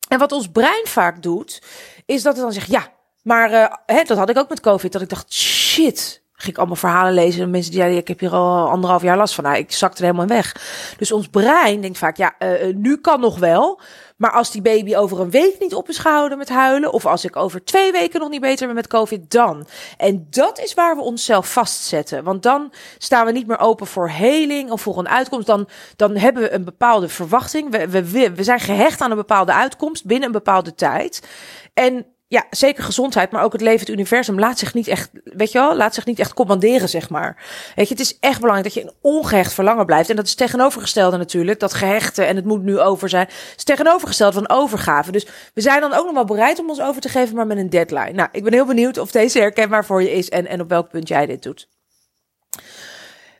En 0.07 0.19
wat 0.19 0.31
ons 0.31 0.49
brein 0.51 0.87
vaak 0.87 1.21
doet, 1.21 1.61
is 2.05 2.21
dat 2.21 2.33
het 2.33 2.43
dan 2.43 2.53
zegt, 2.53 2.69
ja, 2.69 2.95
maar 3.27 3.51
uh, 3.51 3.65
hè, 3.85 4.03
dat 4.03 4.17
had 4.17 4.29
ik 4.29 4.37
ook 4.37 4.49
met 4.49 4.59
COVID. 4.59 4.91
Dat 4.91 5.01
ik 5.01 5.09
dacht, 5.09 5.33
shit. 5.33 6.25
Ging 6.33 6.51
ik 6.51 6.57
allemaal 6.57 6.75
verhalen 6.75 7.13
lezen. 7.13 7.41
En 7.41 7.49
mensen 7.49 7.71
die 7.71 7.79
zeiden, 7.79 8.01
ik 8.01 8.07
heb 8.07 8.19
hier 8.19 8.33
al 8.33 8.69
anderhalf 8.69 9.01
jaar 9.01 9.17
last 9.17 9.35
van. 9.35 9.43
Nou, 9.43 9.57
ik 9.57 9.71
zakte 9.71 9.97
er 9.97 10.05
helemaal 10.05 10.27
weg. 10.27 10.55
Dus 10.97 11.11
ons 11.11 11.27
brein 11.27 11.81
denkt 11.81 11.97
vaak, 11.97 12.17
ja, 12.17 12.35
uh, 12.39 12.75
nu 12.75 12.97
kan 12.97 13.19
nog 13.19 13.39
wel. 13.39 13.81
Maar 14.17 14.31
als 14.31 14.51
die 14.51 14.61
baby 14.61 14.95
over 14.95 15.19
een 15.19 15.29
week 15.29 15.55
niet 15.59 15.73
op 15.73 15.89
is 15.89 15.97
gehouden 15.97 16.37
met 16.37 16.49
huilen. 16.49 16.93
Of 16.93 17.05
als 17.05 17.25
ik 17.25 17.35
over 17.35 17.63
twee 17.63 17.91
weken 17.91 18.19
nog 18.19 18.29
niet 18.29 18.41
beter 18.41 18.65
ben 18.65 18.75
met 18.75 18.87
COVID, 18.87 19.31
dan. 19.31 19.67
En 19.97 20.27
dat 20.29 20.59
is 20.59 20.73
waar 20.73 20.95
we 20.95 21.01
onszelf 21.01 21.51
vastzetten. 21.51 22.23
Want 22.23 22.43
dan 22.43 22.73
staan 22.97 23.25
we 23.25 23.31
niet 23.31 23.47
meer 23.47 23.59
open 23.59 23.87
voor 23.87 24.09
heling 24.09 24.71
of 24.71 24.81
voor 24.81 24.97
een 24.97 25.09
uitkomst. 25.09 25.47
Dan, 25.47 25.67
dan 25.95 26.15
hebben 26.15 26.43
we 26.43 26.51
een 26.51 26.65
bepaalde 26.65 27.09
verwachting. 27.09 27.71
We, 27.71 27.89
we, 28.11 28.31
we 28.33 28.43
zijn 28.43 28.59
gehecht 28.59 29.01
aan 29.01 29.11
een 29.11 29.17
bepaalde 29.17 29.53
uitkomst 29.53 30.05
binnen 30.05 30.25
een 30.25 30.31
bepaalde 30.31 30.75
tijd. 30.75 31.27
En 31.73 32.05
ja, 32.29 32.45
zeker 32.49 32.83
gezondheid, 32.83 33.31
maar 33.31 33.43
ook 33.43 33.51
het 33.51 33.61
leven, 33.61 33.79
het 33.79 33.89
universum 33.89 34.39
laat 34.39 34.59
zich 34.59 34.73
niet 34.73 34.87
echt, 34.87 35.09
weet 35.23 35.51
je 35.51 35.59
wel, 35.59 35.75
laat 35.75 35.93
zich 35.93 36.05
niet 36.05 36.19
echt 36.19 36.33
commanderen, 36.33 36.89
zeg 36.89 37.09
maar. 37.09 37.43
Weet 37.75 37.87
je, 37.87 37.93
het 37.93 38.03
is 38.03 38.19
echt 38.19 38.39
belangrijk 38.39 38.73
dat 38.73 38.83
je 38.83 38.89
een 38.89 38.95
ongehecht 39.01 39.53
verlangen 39.53 39.85
blijft. 39.85 40.09
En 40.09 40.15
dat 40.15 40.25
is 40.25 40.35
tegenovergestelde 40.35 41.17
natuurlijk, 41.17 41.59
dat 41.59 41.73
gehechte 41.73 42.23
en 42.23 42.35
het 42.35 42.45
moet 42.45 42.63
nu 42.63 42.79
over 42.79 43.09
zijn, 43.09 43.27
is 43.55 43.63
tegenovergesteld 43.63 44.33
van 44.33 44.49
overgave. 44.49 45.11
Dus 45.11 45.27
we 45.53 45.61
zijn 45.61 45.81
dan 45.81 45.93
ook 45.93 46.05
nog 46.05 46.13
wel 46.13 46.25
bereid 46.25 46.59
om 46.59 46.69
ons 46.69 46.81
over 46.81 47.01
te 47.01 47.09
geven, 47.09 47.35
maar 47.35 47.47
met 47.47 47.57
een 47.57 47.69
deadline. 47.69 48.11
Nou, 48.11 48.29
ik 48.31 48.43
ben 48.43 48.53
heel 48.53 48.65
benieuwd 48.65 48.97
of 48.97 49.11
deze 49.11 49.39
herkenbaar 49.39 49.85
voor 49.85 50.01
je 50.01 50.11
is 50.11 50.29
en, 50.29 50.47
en 50.47 50.61
op 50.61 50.69
welk 50.69 50.89
punt 50.89 51.07
jij 51.07 51.25
dit 51.25 51.43
doet. 51.43 51.69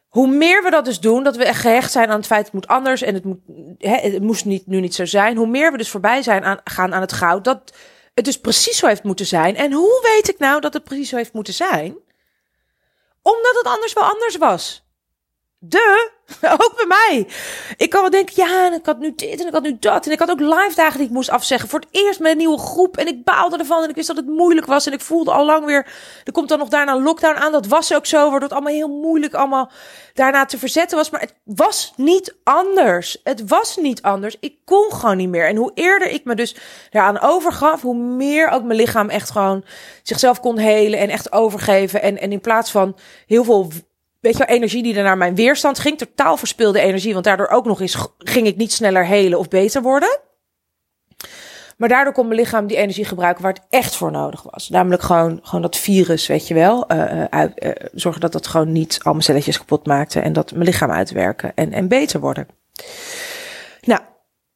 Hoe 0.07 0.27
meer 0.27 0.63
we 0.63 0.69
dat 0.69 0.85
dus 0.85 0.99
doen, 0.99 1.23
dat 1.23 1.35
we 1.35 1.45
echt 1.45 1.61
gehecht 1.61 1.91
zijn 1.91 2.09
aan 2.09 2.17
het 2.17 2.25
feit 2.25 2.45
het 2.45 2.53
moet 2.53 2.67
anders 2.67 3.01
en 3.01 3.13
het, 3.13 3.23
moet, 3.23 3.39
hè, 3.77 3.95
het 3.95 4.21
moest 4.21 4.45
niet, 4.45 4.67
nu 4.67 4.79
niet 4.79 4.95
zo 4.95 5.05
zijn. 5.05 5.37
Hoe 5.37 5.47
meer 5.47 5.71
we 5.71 5.77
dus 5.77 5.89
voorbij 5.89 6.21
zijn 6.21 6.43
aan, 6.43 6.59
gaan 6.63 6.93
aan 6.93 7.01
het 7.01 7.13
goud, 7.13 7.43
dat 7.43 7.73
het 8.17 8.25
dus 8.25 8.39
precies 8.39 8.77
zo 8.77 8.87
heeft 8.87 9.03
moeten 9.03 9.25
zijn. 9.25 9.55
En 9.55 9.71
hoe 9.71 9.99
weet 10.01 10.29
ik 10.29 10.39
nou 10.39 10.61
dat 10.61 10.73
het 10.73 10.83
precies 10.83 11.09
zo 11.09 11.15
heeft 11.15 11.33
moeten 11.33 11.53
zijn? 11.53 11.97
Omdat 13.21 13.55
het 13.55 13.65
anders 13.65 13.93
wel 13.93 14.03
anders 14.03 14.37
was. 14.37 14.86
De, 15.69 16.11
ook 16.63 16.73
bij 16.75 16.85
mij. 16.87 17.27
Ik 17.77 17.89
kan 17.89 18.01
wel 18.01 18.09
denken, 18.09 18.33
ja, 18.35 18.65
en 18.65 18.73
ik 18.73 18.85
had 18.85 18.99
nu 18.99 19.13
dit 19.15 19.41
en 19.41 19.47
ik 19.47 19.53
had 19.53 19.63
nu 19.63 19.77
dat. 19.79 20.05
En 20.05 20.11
ik 20.11 20.19
had 20.19 20.29
ook 20.29 20.39
live 20.39 20.73
dagen 20.75 20.97
die 20.97 21.07
ik 21.07 21.13
moest 21.13 21.29
afzeggen. 21.29 21.69
Voor 21.69 21.79
het 21.79 21.89
eerst 21.91 22.19
met 22.19 22.31
een 22.31 22.37
nieuwe 22.37 22.57
groep. 22.57 22.97
En 22.97 23.07
ik 23.07 23.23
baalde 23.23 23.57
ervan 23.57 23.83
en 23.83 23.89
ik 23.89 23.95
wist 23.95 24.07
dat 24.07 24.15
het 24.15 24.27
moeilijk 24.27 24.67
was. 24.67 24.85
En 24.85 24.93
ik 24.93 25.01
voelde 25.01 25.31
al 25.31 25.45
lang 25.45 25.65
weer, 25.65 25.87
er 26.23 26.31
komt 26.31 26.49
dan 26.49 26.59
nog 26.59 26.69
daarna 26.69 26.93
een 26.93 27.03
lockdown 27.03 27.37
aan. 27.37 27.51
Dat 27.51 27.67
was 27.67 27.93
ook 27.93 28.05
zo, 28.05 28.19
waardoor 28.21 28.41
het 28.41 28.51
allemaal 28.51 28.73
heel 28.73 28.87
moeilijk 28.87 29.33
allemaal 29.33 29.71
daarna 30.13 30.45
te 30.45 30.57
verzetten 30.57 30.97
was. 30.97 31.09
Maar 31.09 31.21
het 31.21 31.35
was 31.43 31.93
niet 31.95 32.35
anders. 32.43 33.17
Het 33.23 33.47
was 33.47 33.77
niet 33.77 34.01
anders. 34.01 34.37
Ik 34.39 34.55
kon 34.65 34.91
gewoon 34.91 35.17
niet 35.17 35.29
meer. 35.29 35.47
En 35.47 35.55
hoe 35.55 35.71
eerder 35.73 36.09
ik 36.09 36.25
me 36.25 36.35
dus 36.35 36.55
daaraan 36.89 37.21
overgaf, 37.21 37.81
hoe 37.81 37.95
meer 37.97 38.49
ook 38.49 38.63
mijn 38.63 38.79
lichaam 38.79 39.09
echt 39.09 39.31
gewoon 39.31 39.63
zichzelf 40.03 40.39
kon 40.39 40.57
helen 40.57 40.99
en 40.99 41.09
echt 41.09 41.31
overgeven. 41.31 42.01
En, 42.01 42.17
en 42.17 42.31
in 42.31 42.41
plaats 42.41 42.71
van 42.71 42.97
heel 43.25 43.43
veel 43.43 43.71
weet 44.27 44.37
je 44.37 44.45
wel, 44.45 44.55
energie 44.55 44.83
die 44.83 44.95
er 44.95 45.03
naar 45.03 45.17
mijn 45.17 45.35
weerstand 45.35 45.79
ging. 45.79 45.97
Totaal 45.97 46.37
verspilde 46.37 46.79
energie, 46.79 47.13
want 47.13 47.25
daardoor 47.25 47.47
ook 47.47 47.65
nog 47.65 47.81
eens 47.81 48.07
ging 48.17 48.47
ik 48.47 48.57
niet 48.57 48.71
sneller 48.71 49.05
helen 49.05 49.39
of 49.39 49.47
beter 49.47 49.81
worden. 49.81 50.19
Maar 51.77 51.89
daardoor 51.89 52.13
kon 52.13 52.27
mijn 52.27 52.39
lichaam 52.39 52.67
die 52.67 52.77
energie 52.77 53.05
gebruiken 53.05 53.43
waar 53.43 53.53
het 53.53 53.65
echt 53.69 53.95
voor 53.95 54.11
nodig 54.11 54.43
was. 54.43 54.69
Namelijk 54.69 55.01
gewoon, 55.01 55.39
gewoon 55.41 55.61
dat 55.61 55.77
virus, 55.77 56.27
weet 56.27 56.47
je 56.47 56.53
wel. 56.53 56.91
Uh, 56.91 57.23
zorgen 57.93 58.21
dat 58.21 58.31
dat 58.31 58.47
gewoon 58.47 58.71
niet 58.71 58.99
al 59.03 59.11
mijn 59.11 59.23
celletjes 59.23 59.57
kapot 59.57 59.85
maakte. 59.85 60.19
En 60.19 60.33
dat 60.33 60.51
mijn 60.51 60.63
lichaam 60.63 60.91
uitwerken 60.91 61.51
en, 61.55 61.73
en 61.73 61.87
beter 61.87 62.19
worden. 62.19 62.47
Nou, 63.81 64.01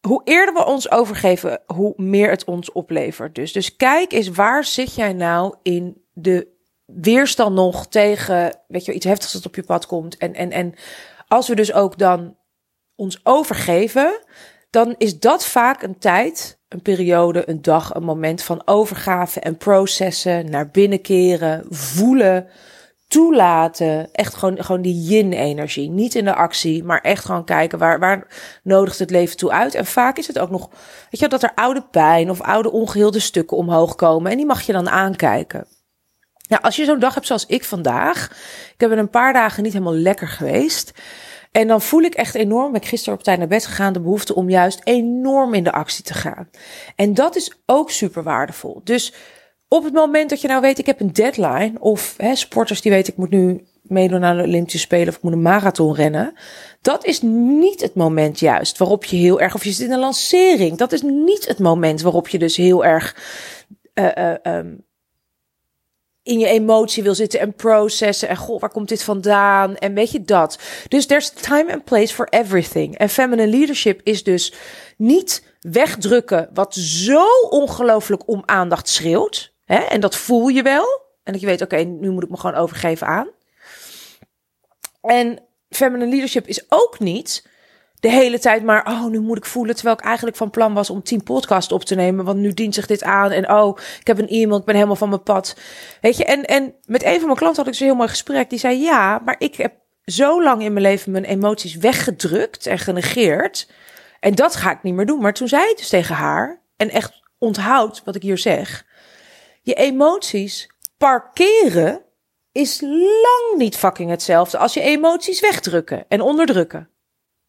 hoe 0.07 0.21
eerder 0.23 0.53
we 0.53 0.65
ons 0.65 0.91
overgeven, 0.91 1.59
hoe 1.65 1.93
meer 1.95 2.29
het 2.29 2.43
ons 2.43 2.71
oplevert. 2.71 3.35
Dus, 3.35 3.51
dus 3.51 3.75
kijk 3.75 4.11
eens, 4.11 4.27
waar 4.27 4.63
zit 4.63 4.95
jij 4.95 5.13
nou 5.13 5.55
in 5.63 6.01
de 6.13 6.47
weerstand 6.93 7.55
nog 7.55 7.87
tegen, 7.87 8.59
weet 8.67 8.85
je, 8.85 8.93
iets 8.93 9.05
heftigs 9.05 9.33
dat 9.33 9.45
op 9.45 9.55
je 9.55 9.63
pad 9.63 9.85
komt. 9.85 10.17
En, 10.17 10.33
en, 10.33 10.51
en 10.51 10.73
als 11.27 11.47
we 11.47 11.55
dus 11.55 11.73
ook 11.73 11.97
dan 11.97 12.37
ons 12.95 13.19
overgeven, 13.23 14.19
dan 14.69 14.95
is 14.97 15.19
dat 15.19 15.45
vaak 15.45 15.83
een 15.83 15.97
tijd, 15.97 16.59
een 16.67 16.81
periode, 16.81 17.49
een 17.49 17.61
dag, 17.61 17.93
een 17.93 18.03
moment 18.03 18.43
van 18.43 18.61
overgave 18.65 19.39
en 19.39 19.57
processen, 19.57 20.49
naar 20.49 20.69
binnenkeren, 20.69 21.65
voelen, 21.69 22.47
toelaten. 23.07 24.11
Echt 24.11 24.33
gewoon, 24.33 24.63
gewoon 24.63 24.81
die 24.81 25.03
yin-energie. 25.03 25.89
Niet 25.89 26.15
in 26.15 26.25
de 26.25 26.35
actie, 26.35 26.83
maar 26.83 27.01
echt 27.01 27.25
gewoon 27.25 27.45
kijken 27.45 27.79
waar, 27.79 27.99
waar 27.99 28.27
nodigt 28.63 28.99
het 28.99 29.09
leven 29.09 29.37
toe 29.37 29.51
uit. 29.51 29.75
En 29.75 29.85
vaak 29.85 30.17
is 30.17 30.27
het 30.27 30.39
ook 30.39 30.49
nog, 30.49 30.69
weet 31.09 31.19
je, 31.19 31.27
dat 31.27 31.43
er 31.43 31.51
oude 31.55 31.81
pijn 31.91 32.29
of 32.29 32.41
oude 32.41 32.71
ongeheelde 32.71 33.19
stukken 33.19 33.57
omhoog 33.57 33.95
komen. 33.95 34.31
En 34.31 34.37
die 34.37 34.45
mag 34.45 34.61
je 34.61 34.73
dan 34.73 34.89
aankijken. 34.89 35.67
Nou, 36.51 36.63
als 36.63 36.75
je 36.75 36.85
zo'n 36.85 36.99
dag 36.99 37.13
hebt 37.13 37.25
zoals 37.25 37.45
ik 37.45 37.63
vandaag. 37.63 38.29
Ik 38.73 38.79
heb 38.79 38.91
een 38.91 39.09
paar 39.09 39.33
dagen 39.33 39.63
niet 39.63 39.73
helemaal 39.73 39.95
lekker 39.95 40.27
geweest. 40.27 40.91
En 41.51 41.67
dan 41.67 41.81
voel 41.81 42.01
ik 42.01 42.13
echt 42.13 42.35
enorm, 42.35 42.71
ben 42.71 42.81
ik 42.81 42.87
gisteren 42.87 43.17
op 43.17 43.23
tijd 43.23 43.37
naar 43.37 43.47
bed 43.47 43.65
gegaan, 43.65 43.93
de 43.93 43.99
behoefte 43.99 44.35
om 44.35 44.49
juist 44.49 44.81
enorm 44.83 45.53
in 45.53 45.63
de 45.63 45.71
actie 45.71 46.03
te 46.03 46.13
gaan. 46.13 46.49
En 46.95 47.13
dat 47.13 47.35
is 47.35 47.53
ook 47.65 47.91
super 47.91 48.23
waardevol. 48.23 48.81
Dus 48.83 49.13
op 49.67 49.83
het 49.83 49.93
moment 49.93 50.29
dat 50.29 50.41
je 50.41 50.47
nou 50.47 50.61
weet, 50.61 50.79
ik 50.79 50.85
heb 50.85 50.99
een 50.99 51.13
deadline, 51.13 51.73
of 51.79 52.13
hè, 52.17 52.35
sporters 52.35 52.81
die 52.81 52.91
weten, 52.91 53.13
ik 53.13 53.19
moet 53.19 53.29
nu 53.29 53.65
meedoen 53.81 54.23
aan 54.23 54.37
de 54.37 54.43
Olympische 54.43 54.79
Spelen 54.79 55.07
of 55.07 55.15
ik 55.15 55.21
moet 55.21 55.33
een 55.33 55.41
marathon 55.41 55.95
rennen. 55.95 56.33
Dat 56.81 57.05
is 57.05 57.21
niet 57.21 57.81
het 57.81 57.95
moment 57.95 58.39
juist 58.39 58.77
waarop 58.77 59.05
je 59.05 59.15
heel 59.15 59.41
erg, 59.41 59.55
of 59.55 59.63
je 59.63 59.71
zit 59.71 59.85
in 59.85 59.93
een 59.93 59.99
lancering. 59.99 60.77
Dat 60.77 60.91
is 60.91 61.01
niet 61.01 61.47
het 61.47 61.59
moment 61.59 62.01
waarop 62.01 62.27
je 62.27 62.39
dus 62.39 62.55
heel 62.55 62.85
erg 62.85 63.15
uh, 63.95 64.09
uh, 64.17 64.55
um, 64.57 64.89
in 66.31 66.39
je 66.39 66.47
emotie 66.47 67.03
wil 67.03 67.15
zitten 67.15 67.39
en 67.39 67.53
processen. 67.53 68.29
En 68.29 68.37
goh, 68.37 68.59
waar 68.59 68.71
komt 68.71 68.89
dit 68.89 69.03
vandaan? 69.03 69.75
En 69.75 69.93
weet 69.93 70.11
je 70.11 70.23
dat? 70.23 70.59
Dus 70.87 71.05
there's 71.05 71.29
time 71.29 71.73
and 71.73 71.83
place 71.83 72.13
for 72.13 72.27
everything. 72.29 72.97
En 72.97 73.09
feminine 73.09 73.57
leadership 73.57 74.01
is 74.03 74.23
dus 74.23 74.53
niet 74.97 75.43
wegdrukken 75.59 76.49
wat 76.53 76.75
zo 76.75 77.25
ongelooflijk 77.49 78.27
om 78.27 78.43
aandacht 78.45 78.89
schreeuwt. 78.89 79.53
Hè? 79.65 79.77
En 79.77 79.99
dat 79.99 80.15
voel 80.15 80.47
je 80.47 80.61
wel. 80.61 81.01
En 81.23 81.31
dat 81.31 81.41
je 81.41 81.47
weet, 81.47 81.61
oké, 81.61 81.77
nu 81.77 82.09
moet 82.09 82.23
ik 82.23 82.29
me 82.29 82.37
gewoon 82.37 82.55
overgeven 82.55 83.07
aan. 83.07 83.27
En 85.01 85.39
feminine 85.69 86.09
leadership 86.09 86.47
is 86.47 86.65
ook 86.69 86.99
niet 86.99 87.47
de 88.01 88.09
hele 88.09 88.39
tijd 88.39 88.63
maar, 88.63 88.87
oh, 88.87 89.05
nu 89.05 89.19
moet 89.19 89.37
ik 89.37 89.45
voelen. 89.45 89.75
Terwijl 89.75 89.97
ik 89.97 90.03
eigenlijk 90.03 90.37
van 90.37 90.49
plan 90.49 90.73
was 90.73 90.89
om 90.89 91.03
tien 91.03 91.23
podcasts 91.23 91.71
op 91.71 91.83
te 91.83 91.95
nemen. 91.95 92.25
Want 92.25 92.39
nu 92.39 92.53
dient 92.53 92.75
zich 92.75 92.85
dit 92.85 93.03
aan. 93.03 93.31
En 93.31 93.51
oh, 93.51 93.77
ik 93.99 94.07
heb 94.07 94.19
een 94.19 94.27
e-mail, 94.27 94.59
ik 94.59 94.65
ben 94.65 94.75
helemaal 94.75 94.95
van 94.95 95.09
mijn 95.09 95.23
pad. 95.23 95.57
Weet 96.01 96.17
je, 96.17 96.25
en, 96.25 96.45
en 96.45 96.73
met 96.85 97.03
een 97.03 97.17
van 97.17 97.25
mijn 97.25 97.37
klanten 97.37 97.63
had 97.63 97.71
ik 97.71 97.77
zo'n 97.77 97.87
heel 97.87 97.95
mooi 97.95 98.09
gesprek. 98.09 98.49
Die 98.49 98.59
zei, 98.59 98.81
ja, 98.81 99.21
maar 99.25 99.35
ik 99.37 99.55
heb 99.55 99.73
zo 100.03 100.43
lang 100.43 100.61
in 100.61 100.73
mijn 100.73 100.85
leven 100.85 101.11
mijn 101.11 101.23
emoties 101.23 101.75
weggedrukt 101.75 102.65
en 102.65 102.79
genegeerd. 102.79 103.71
En 104.19 104.35
dat 104.35 104.55
ga 104.55 104.71
ik 104.71 104.83
niet 104.83 104.93
meer 104.93 105.05
doen. 105.05 105.21
Maar 105.21 105.33
toen 105.33 105.47
zei 105.47 105.69
ik 105.69 105.77
dus 105.77 105.89
tegen 105.89 106.15
haar, 106.15 106.61
en 106.77 106.89
echt 106.89 107.21
onthoud 107.37 108.01
wat 108.05 108.15
ik 108.15 108.21
hier 108.21 108.37
zeg. 108.37 108.85
Je 109.61 109.73
emoties 109.73 110.69
parkeren 110.97 112.01
is 112.51 112.81
lang 112.81 113.57
niet 113.57 113.77
fucking 113.77 114.09
hetzelfde 114.09 114.57
als 114.57 114.73
je 114.73 114.81
emoties 114.81 115.39
wegdrukken 115.39 116.05
en 116.07 116.21
onderdrukken. 116.21 116.90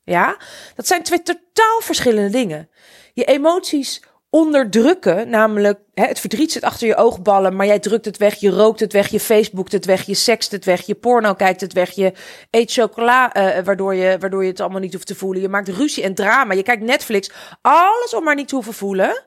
Ja, 0.04 0.36
dat 0.74 0.86
zijn 0.86 1.02
twee 1.02 1.22
totaal 1.22 1.80
verschillende 1.80 2.30
dingen. 2.30 2.68
Je 3.14 3.24
emoties 3.24 4.02
onderdrukken, 4.30 5.28
namelijk 5.28 5.80
hè, 5.94 6.04
het 6.06 6.20
verdriet 6.20 6.52
zit 6.52 6.62
achter 6.62 6.86
je 6.86 6.96
oogballen, 6.96 7.56
maar 7.56 7.66
jij 7.66 7.78
drukt 7.78 8.04
het 8.04 8.16
weg, 8.16 8.34
je 8.34 8.50
rookt 8.50 8.80
het 8.80 8.92
weg, 8.92 9.08
je 9.08 9.20
Facebookt 9.20 9.72
het 9.72 9.84
weg, 9.84 10.02
je 10.02 10.14
sext 10.14 10.50
het 10.50 10.64
weg, 10.64 10.86
je 10.86 10.94
porno 10.94 11.34
kijkt 11.34 11.60
het 11.60 11.72
weg, 11.72 11.90
je 11.90 12.12
eet 12.50 12.72
chocola, 12.72 13.36
uh, 13.36 13.64
waardoor, 13.64 13.94
je, 13.94 14.18
waardoor 14.18 14.42
je 14.42 14.50
het 14.50 14.60
allemaal 14.60 14.80
niet 14.80 14.92
hoeft 14.92 15.06
te 15.06 15.14
voelen. 15.14 15.42
Je 15.42 15.48
maakt 15.48 15.68
ruzie 15.68 16.02
en 16.02 16.14
drama, 16.14 16.54
je 16.54 16.62
kijkt 16.62 16.82
Netflix, 16.82 17.30
alles 17.62 18.14
om 18.14 18.24
maar 18.24 18.34
niet 18.34 18.48
te 18.48 18.54
hoeven 18.54 18.74
voelen. 18.74 19.26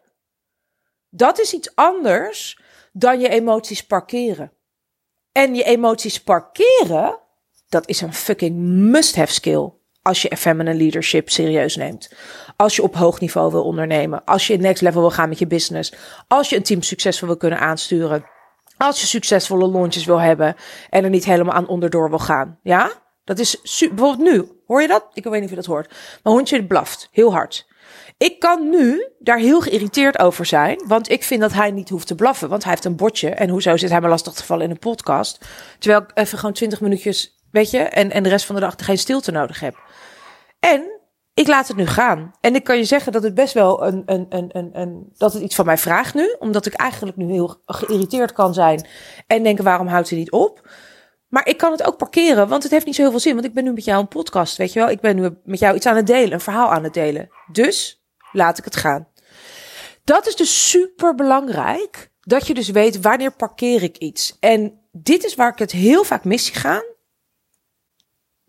Dat 1.09 1.39
is 1.39 1.53
iets 1.53 1.75
anders 1.75 2.59
dan 2.91 3.19
je 3.19 3.29
emoties 3.29 3.85
parkeren. 3.85 4.51
En 5.31 5.55
je 5.55 5.63
emoties 5.63 6.23
parkeren, 6.23 7.19
dat 7.69 7.87
is 7.87 8.01
een 8.01 8.13
fucking 8.13 8.57
must-have 8.91 9.33
skill 9.33 9.71
als 10.05 10.21
je 10.21 10.37
feminine 10.37 10.75
leadership 10.75 11.29
serieus 11.29 11.75
neemt. 11.75 12.13
Als 12.55 12.75
je 12.75 12.83
op 12.83 12.95
hoog 12.95 13.19
niveau 13.19 13.51
wil 13.51 13.63
ondernemen. 13.63 14.23
Als 14.25 14.47
je 14.47 14.57
next 14.57 14.81
level 14.81 15.01
wil 15.01 15.11
gaan 15.11 15.29
met 15.29 15.39
je 15.39 15.47
business. 15.47 15.93
Als 16.27 16.49
je 16.49 16.55
een 16.55 16.63
team 16.63 16.81
succesvol 16.81 17.27
wil 17.27 17.37
kunnen 17.37 17.59
aansturen. 17.59 18.25
Als 18.77 19.01
je 19.01 19.07
succesvolle 19.07 19.69
launches 19.69 20.05
wil 20.05 20.19
hebben 20.19 20.55
en 20.89 21.03
er 21.03 21.09
niet 21.09 21.25
helemaal 21.25 21.53
aan 21.53 21.67
onderdoor 21.67 22.09
wil 22.09 22.19
gaan. 22.19 22.59
Ja? 22.63 22.91
Dat 23.23 23.39
is 23.39 23.61
bijvoorbeeld 23.79 24.33
nu. 24.33 24.51
Hoor 24.65 24.81
je 24.81 24.87
dat? 24.87 25.05
Ik 25.13 25.23
weet 25.23 25.33
niet 25.33 25.43
of 25.43 25.49
je 25.49 25.55
dat 25.55 25.65
hoort. 25.65 25.93
Mijn 26.23 26.35
hondje 26.35 26.65
blaft 26.65 27.09
heel 27.11 27.33
hard. 27.33 27.67
Ik 28.17 28.39
kan 28.39 28.69
nu 28.69 29.07
daar 29.19 29.37
heel 29.37 29.61
geïrriteerd 29.61 30.19
over 30.19 30.45
zijn, 30.45 30.83
want 30.87 31.09
ik 31.09 31.23
vind 31.23 31.41
dat 31.41 31.53
hij 31.53 31.71
niet 31.71 31.89
hoeft 31.89 32.07
te 32.07 32.15
blaffen, 32.15 32.49
want 32.49 32.63
hij 32.63 32.71
heeft 32.71 32.85
een 32.85 32.95
bordje. 32.95 33.29
En 33.29 33.49
hoezo 33.49 33.77
zit 33.77 33.89
hij 33.89 34.01
me 34.01 34.07
lastig 34.07 34.33
te 34.33 34.43
vallen 34.43 34.63
in 34.63 34.71
een 34.71 34.79
podcast? 34.79 35.45
Terwijl 35.79 36.01
ik 36.01 36.11
even 36.13 36.37
gewoon 36.37 36.53
20 36.53 36.81
minuutjes, 36.81 37.34
weet 37.55 37.71
je, 37.71 37.79
en, 37.79 38.11
en 38.11 38.23
de 38.23 38.29
rest 38.29 38.45
van 38.45 38.55
de 38.55 38.61
dag 38.61 38.73
geen 38.77 38.97
stilte 38.97 39.31
nodig 39.31 39.59
heb. 39.59 39.75
En 40.59 41.01
ik 41.33 41.47
laat 41.47 41.67
het 41.67 41.77
nu 41.77 41.85
gaan. 41.85 42.31
En 42.41 42.55
ik 42.55 42.63
kan 42.63 42.77
je 42.77 42.83
zeggen 42.83 43.11
dat 43.11 43.23
het 43.23 43.33
best 43.33 43.53
wel 43.53 43.85
een, 43.85 44.03
een, 44.05 44.25
een, 44.29 44.49
een, 44.51 44.69
een 44.73 45.09
dat 45.17 45.33
het 45.33 45.41
iets 45.41 45.55
van 45.55 45.65
mij 45.65 45.77
vraagt 45.77 46.13
nu, 46.13 46.35
omdat 46.39 46.65
ik 46.65 46.73
eigenlijk 46.73 47.17
nu 47.17 47.31
heel 47.31 47.61
geïrriteerd 47.65 48.31
kan 48.33 48.53
zijn 48.53 48.87
en 49.27 49.43
denken 49.43 49.63
waarom 49.63 49.87
houdt 49.87 50.07
ze 50.07 50.15
niet 50.15 50.31
op? 50.31 50.69
Maar 51.27 51.47
ik 51.47 51.57
kan 51.57 51.71
het 51.71 51.83
ook 51.83 51.97
parkeren, 51.97 52.47
want 52.47 52.63
het 52.63 52.71
heeft 52.71 52.85
niet 52.85 52.95
zo 52.95 53.01
heel 53.01 53.11
veel 53.11 53.19
zin. 53.19 53.33
Want 53.33 53.45
ik 53.45 53.53
ben 53.53 53.63
nu 53.63 53.73
met 53.73 53.85
jou 53.85 53.99
een 53.99 54.07
podcast, 54.07 54.57
weet 54.57 54.73
je 54.73 54.79
wel. 54.79 54.89
Ik 54.89 54.99
ben 54.99 55.15
nu 55.15 55.37
met 55.43 55.59
jou 55.59 55.75
iets 55.75 55.85
aan 55.85 55.95
het 55.95 56.07
delen, 56.07 56.33
een 56.33 56.39
verhaal 56.39 56.71
aan 56.71 56.83
het 56.83 56.93
delen. 56.93 57.29
Dus 57.51 58.03
laat 58.31 58.57
ik 58.57 58.63
het 58.63 58.75
gaan. 58.75 59.07
Dat 60.03 60.27
is 60.27 60.35
dus 60.35 60.69
super 60.69 61.15
belangrijk. 61.15 62.11
Dat 62.21 62.47
je 62.47 62.53
dus 62.53 62.69
weet 62.69 63.01
wanneer 63.01 63.31
parkeer 63.31 63.83
ik 63.83 63.97
iets. 63.97 64.37
En 64.39 64.79
dit 64.91 65.23
is 65.25 65.35
waar 65.35 65.51
ik 65.51 65.59
het 65.59 65.71
heel 65.71 66.03
vaak 66.03 66.23
mis 66.23 66.49
gaan. 66.49 66.83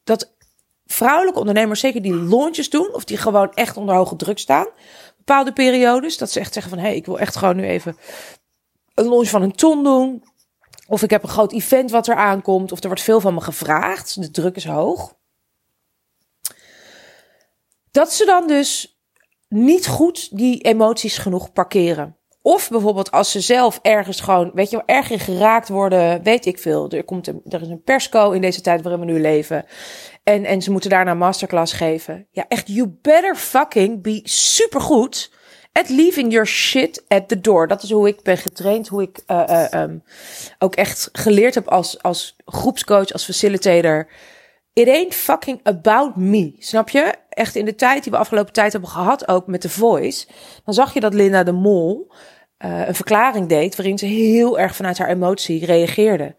Dat 0.07 0.33
vrouwelijke 0.87 1.39
ondernemers, 1.39 1.81
zeker 1.81 2.03
die 2.03 2.15
launches 2.15 2.71
doen, 2.71 2.95
of 2.95 3.05
die 3.05 3.17
gewoon 3.17 3.53
echt 3.53 3.77
onder 3.77 3.95
hoge 3.95 4.17
druk 4.17 4.39
staan, 4.39 4.67
bepaalde 5.17 5.53
periodes, 5.53 6.19
dat 6.19 6.31
ze 6.31 6.41
echt 6.41 6.53
zeggen 6.53 6.73
van, 6.73 6.81
hé, 6.81 6.87
hey, 6.87 6.97
ik 6.97 7.07
wil 7.07 7.19
echt 7.19 7.37
gewoon 7.37 7.57
nu 7.57 7.65
even 7.65 7.97
een 8.95 9.09
launch 9.09 9.29
van 9.29 9.43
een 9.43 9.53
ton 9.55 9.85
doen. 9.85 10.25
Of 10.87 11.03
ik 11.03 11.11
heb 11.11 11.23
een 11.23 11.29
groot 11.29 11.53
event 11.53 11.91
wat 11.91 12.07
er 12.07 12.15
aankomt, 12.15 12.73
of 12.73 12.81
er 12.81 12.87
wordt 12.87 13.03
veel 13.03 13.21
van 13.21 13.35
me 13.35 13.41
gevraagd, 13.41 14.21
de 14.21 14.31
druk 14.31 14.57
is 14.57 14.67
hoog. 14.67 15.15
Dat 17.91 18.13
ze 18.13 18.25
dan 18.25 18.47
dus 18.47 18.99
niet 19.49 19.87
goed 19.87 20.37
die 20.37 20.61
emoties 20.61 21.19
genoeg 21.19 21.53
parkeren. 21.53 22.17
Of 22.47 22.69
bijvoorbeeld 22.69 23.11
als 23.11 23.31
ze 23.31 23.41
zelf 23.41 23.79
ergens 23.83 24.21
gewoon, 24.21 24.51
weet 24.55 24.71
je 24.71 24.83
erg 24.85 25.11
in 25.11 25.19
geraakt 25.19 25.69
worden, 25.69 26.23
weet 26.23 26.47
ik 26.47 26.59
veel. 26.59 26.91
Er, 26.91 27.05
komt 27.05 27.27
een, 27.27 27.41
er 27.49 27.63
is 27.63 27.69
een 27.69 27.83
persco 27.83 28.31
in 28.31 28.41
deze 28.41 28.61
tijd 28.61 28.83
waarin 28.83 29.01
we 29.01 29.13
nu 29.13 29.21
leven. 29.21 29.65
En, 30.23 30.45
en 30.45 30.63
ze 30.63 30.71
moeten 30.71 30.91
daarna 30.91 31.11
een 31.11 31.19
masterclass 31.19 31.73
geven. 31.73 32.27
Ja, 32.31 32.45
echt, 32.49 32.69
you 32.69 32.99
better 33.03 33.37
fucking 33.37 34.03
be 34.03 34.21
supergoed 34.23 35.33
at 35.73 35.89
leaving 35.89 36.33
your 36.33 36.47
shit 36.47 37.05
at 37.09 37.29
the 37.29 37.41
door. 37.41 37.69
Dat 37.69 37.83
is 37.83 37.91
hoe 37.91 38.09
ik 38.09 38.23
ben 38.23 38.37
getraind, 38.37 38.89
hoe 38.89 39.03
ik 39.03 39.23
uh, 39.27 39.43
uh, 39.49 39.83
um, 39.83 40.03
ook 40.59 40.75
echt 40.75 41.09
geleerd 41.13 41.55
heb 41.55 41.69
als, 41.69 42.03
als 42.03 42.37
groepscoach, 42.45 43.13
als 43.13 43.25
facilitator. 43.25 44.09
It 44.73 44.89
ain't 44.89 45.15
fucking 45.15 45.61
about 45.63 46.17
me. 46.17 46.55
Snap 46.59 46.89
je? 46.89 47.15
Echt 47.29 47.55
in 47.55 47.65
de 47.65 47.75
tijd 47.75 48.03
die 48.03 48.13
we 48.13 48.19
afgelopen 48.19 48.53
tijd 48.53 48.73
hebben 48.73 48.91
gehad, 48.91 49.29
ook 49.29 49.47
met 49.47 49.61
The 49.61 49.69
Voice. 49.69 50.27
Dan 50.65 50.75
zag 50.75 50.95
je 50.95 51.01
dat 51.01 51.15
Linda 51.15 51.43
de 51.43 51.53
Mol 51.53 52.13
uh, 52.65 52.87
een 52.87 52.95
verklaring 52.95 53.49
deed 53.49 53.77
waarin 53.77 53.99
ze 53.99 54.07
heel 54.07 54.59
erg 54.59 54.77
vanuit 54.77 54.99
haar 54.99 55.09
emotie 55.09 55.65
reageerde. 55.65 56.35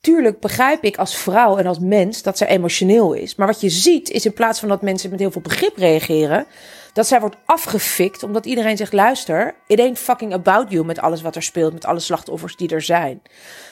Tuurlijk 0.00 0.40
begrijp 0.40 0.84
ik 0.84 0.96
als 0.96 1.16
vrouw 1.16 1.56
en 1.56 1.66
als 1.66 1.78
mens 1.78 2.22
dat 2.22 2.38
zij 2.38 2.46
emotioneel 2.46 3.12
is. 3.12 3.34
Maar 3.34 3.46
wat 3.46 3.60
je 3.60 3.68
ziet 3.68 4.10
is 4.10 4.24
in 4.24 4.32
plaats 4.32 4.60
van 4.60 4.68
dat 4.68 4.82
mensen 4.82 5.10
met 5.10 5.18
heel 5.18 5.30
veel 5.30 5.40
begrip 5.40 5.76
reageren, 5.76 6.46
dat 6.92 7.06
zij 7.06 7.20
wordt 7.20 7.36
afgefikt 7.44 8.22
omdat 8.22 8.46
iedereen 8.46 8.76
zegt: 8.76 8.92
luister, 8.92 9.54
it 9.66 9.80
ain't 9.80 9.98
fucking 9.98 10.32
about 10.32 10.70
you 10.70 10.84
met 10.84 10.98
alles 10.98 11.22
wat 11.22 11.36
er 11.36 11.42
speelt, 11.42 11.72
met 11.72 11.84
alle 11.84 12.00
slachtoffers 12.00 12.56
die 12.56 12.68
er 12.68 12.82
zijn. 12.82 13.22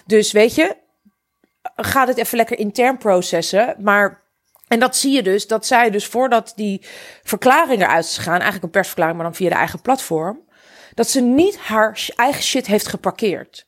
Dus 0.07 0.33
weet 0.33 0.55
je, 0.55 0.77
ga 1.77 2.07
het 2.07 2.17
even 2.17 2.37
lekker 2.37 2.59
intern 2.59 2.99
processen. 2.99 3.77
Maar 3.79 4.29
en 4.69 4.81
dat 4.81 4.97
zie 4.97 5.13
je 5.13 5.23
dus, 5.23 5.47
dat 5.47 5.67
zij 5.67 5.91
dus 5.91 6.07
voordat 6.07 6.53
die 6.57 6.85
verklaring 7.23 7.83
eruit 7.83 8.05
is 8.05 8.27
eigenlijk 8.27 8.63
een 8.63 8.71
persverklaring, 8.71 9.17
maar 9.17 9.27
dan 9.27 9.35
via 9.35 9.49
de 9.49 9.55
eigen 9.55 9.81
platform, 9.81 10.41
dat 11.01 11.09
ze 11.09 11.21
niet 11.21 11.59
haar 11.59 12.09
eigen 12.17 12.43
shit 12.43 12.67
heeft 12.67 12.89
geparkeerd. 12.89 13.67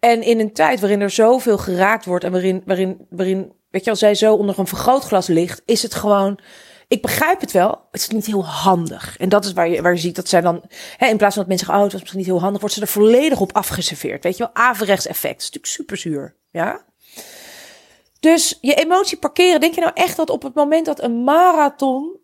En 0.00 0.22
in 0.22 0.40
een 0.40 0.52
tijd 0.52 0.80
waarin 0.80 1.00
er 1.00 1.10
zoveel 1.10 1.58
geraakt 1.58 2.04
wordt 2.04 2.24
en 2.24 2.32
waarin, 2.32 2.62
waarin, 2.66 3.06
waarin, 3.10 3.52
weet 3.70 3.84
je, 3.84 3.90
als 3.90 3.98
zij 3.98 4.14
zo 4.14 4.34
onder 4.34 4.58
een 4.58 4.66
vergrootglas 4.66 5.26
ligt, 5.26 5.62
is 5.64 5.82
het 5.82 5.94
gewoon. 5.94 6.38
Ik 6.88 7.02
begrijp 7.02 7.40
het 7.40 7.52
wel, 7.52 7.88
het 7.90 8.00
is 8.00 8.08
niet 8.08 8.26
heel 8.26 8.46
handig. 8.46 9.16
En 9.18 9.28
dat 9.28 9.44
is 9.44 9.52
waar 9.52 9.68
je, 9.68 9.82
waar 9.82 9.92
je 9.92 10.00
ziet 10.00 10.16
dat 10.16 10.28
zij 10.28 10.40
dan, 10.40 10.62
hè, 10.96 11.06
in 11.06 11.16
plaats 11.16 11.34
van 11.34 11.42
dat 11.42 11.48
mensen 11.48 11.66
zeggen, 11.66 11.74
oh, 11.74 11.82
het 11.82 11.92
was 11.92 12.00
misschien 12.00 12.20
niet 12.20 12.30
heel 12.30 12.40
handig, 12.40 12.60
wordt 12.60 12.74
ze 12.74 12.80
er 12.80 12.86
volledig 12.86 13.40
op 13.40 13.52
afgeserveerd. 13.52 14.24
Weet 14.24 14.36
je 14.36 14.42
wel, 14.44 14.64
averechts 14.64 15.06
effect. 15.06 15.32
Dat 15.34 15.42
is 15.42 15.50
natuurlijk 15.50 15.72
super 15.72 15.96
zuur. 15.96 16.36
Ja. 16.50 16.84
Dus 18.20 18.58
je 18.60 18.74
emotie 18.74 19.18
parkeren, 19.18 19.60
denk 19.60 19.74
je 19.74 19.80
nou 19.80 19.92
echt 19.94 20.16
dat 20.16 20.30
op 20.30 20.42
het 20.42 20.54
moment 20.54 20.86
dat 20.86 21.02
een 21.02 21.24
marathon 21.24 22.20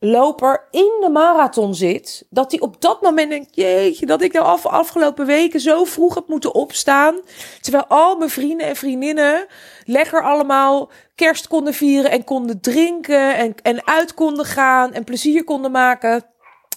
loper 0.00 0.66
in 0.70 0.96
de 1.00 1.08
marathon 1.08 1.74
zit, 1.74 2.26
dat 2.30 2.50
die 2.50 2.60
op 2.60 2.80
dat 2.80 3.02
moment 3.02 3.30
denkt, 3.30 3.54
jeetje, 3.54 4.06
dat 4.06 4.22
ik 4.22 4.32
nou 4.32 4.46
af, 4.46 4.66
afgelopen 4.66 5.26
weken 5.26 5.60
zo 5.60 5.84
vroeg 5.84 6.14
heb 6.14 6.28
moeten 6.28 6.54
opstaan. 6.54 7.20
Terwijl 7.60 7.84
al 7.86 8.16
mijn 8.16 8.30
vrienden 8.30 8.66
en 8.66 8.76
vriendinnen 8.76 9.46
lekker 9.84 10.22
allemaal 10.22 10.90
kerst 11.14 11.48
konden 11.48 11.74
vieren 11.74 12.10
en 12.10 12.24
konden 12.24 12.60
drinken 12.60 13.36
en, 13.36 13.54
en 13.62 13.86
uit 13.86 14.14
konden 14.14 14.44
gaan 14.44 14.92
en 14.92 15.04
plezier 15.04 15.44
konden 15.44 15.70
maken. 15.70 16.24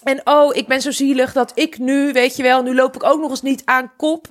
En 0.04 0.20
oh, 0.24 0.56
ik 0.56 0.66
ben 0.66 0.80
zo 0.80 0.90
zielig 0.90 1.32
dat 1.32 1.52
ik 1.54 1.78
nu, 1.78 2.12
weet 2.12 2.36
je 2.36 2.42
wel, 2.42 2.62
nu 2.62 2.74
loop 2.74 2.94
ik 2.94 3.02
ook 3.02 3.20
nog 3.20 3.30
eens 3.30 3.42
niet 3.42 3.62
aan 3.64 3.92
kop. 3.96 4.26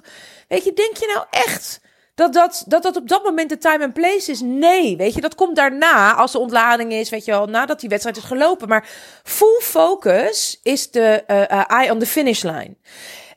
Weet 0.48 0.64
je, 0.64 0.74
denk 0.74 0.98
je 0.98 1.14
nou 1.14 1.46
echt 1.46 1.82
dat 2.16 2.34
dat, 2.34 2.64
dat 2.68 2.84
dat 2.84 2.96
op 2.96 3.08
dat 3.08 3.24
moment 3.24 3.50
de 3.50 3.58
time 3.58 3.84
and 3.84 3.94
place 3.94 4.32
is? 4.32 4.42
Nee, 4.42 4.98
weet 4.98 5.14
je, 5.14 5.22
dat 5.22 5.36
komt 5.36 5.56
daarna 5.56 6.16
als 6.16 6.32
de 6.32 6.40
ontlading 6.40 6.94
is, 6.94 7.10
weet 7.10 7.26
je 7.26 7.32
wel, 7.32 7.46
nadat 7.46 7.80
die 7.80 7.90
wedstrijd 7.90 8.18
is 8.18 8.24
gelopen. 8.24 8.68
Maar 8.68 8.90
full 9.24 9.60
focus 9.62 10.60
is 10.64 10.92
de 10.92 11.24
uh, 11.28 11.72
eye 11.72 11.92
on 11.92 12.00
the 12.00 12.06
finish 12.06 12.44
line. 12.44 12.76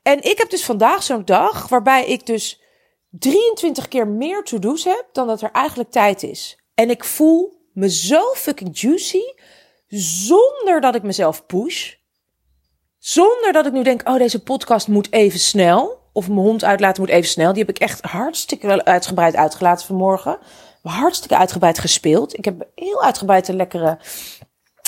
En 0.03 0.23
ik 0.23 0.39
heb 0.39 0.51
dus 0.51 0.65
vandaag 0.65 1.03
zo'n 1.03 1.25
dag 1.25 1.69
waarbij 1.69 2.07
ik 2.07 2.27
dus 2.27 2.61
23 3.11 3.89
keer 3.89 4.09
meer 4.09 4.43
to-do's 4.43 4.85
heb 4.85 5.07
dan 5.13 5.27
dat 5.27 5.43
er 5.43 5.51
eigenlijk 5.51 5.91
tijd 5.91 6.23
is. 6.23 6.59
En 6.75 6.91
ik 6.91 7.05
voel 7.05 7.63
me 7.73 7.91
zo 7.91 8.21
fucking 8.35 8.81
juicy 8.81 9.23
zonder 9.89 10.81
dat 10.81 10.95
ik 10.95 11.03
mezelf 11.03 11.47
push. 11.47 11.95
Zonder 12.99 13.53
dat 13.53 13.67
ik 13.67 13.73
nu 13.73 13.83
denk, 13.83 14.09
oh, 14.09 14.17
deze 14.17 14.43
podcast 14.43 14.89
moet 14.89 15.13
even 15.13 15.39
snel. 15.39 16.04
Of 16.15 16.29
mijn 16.29 16.41
hond 16.41 16.65
uitlaten 16.65 17.03
moet 17.03 17.11
even 17.11 17.31
snel. 17.31 17.53
Die 17.53 17.65
heb 17.65 17.77
ik 17.77 17.83
echt 17.83 18.01
hartstikke 18.01 18.67
wel 18.67 18.83
uitgebreid 18.83 19.37
uitgelaten 19.37 19.87
vanmorgen. 19.87 20.39
Hartstikke 20.83 21.37
uitgebreid 21.37 21.79
gespeeld. 21.79 22.39
Ik 22.39 22.45
heb 22.45 22.67
heel 22.75 23.03
uitgebreid 23.03 23.49
een 23.49 23.57
lekkere 23.57 23.99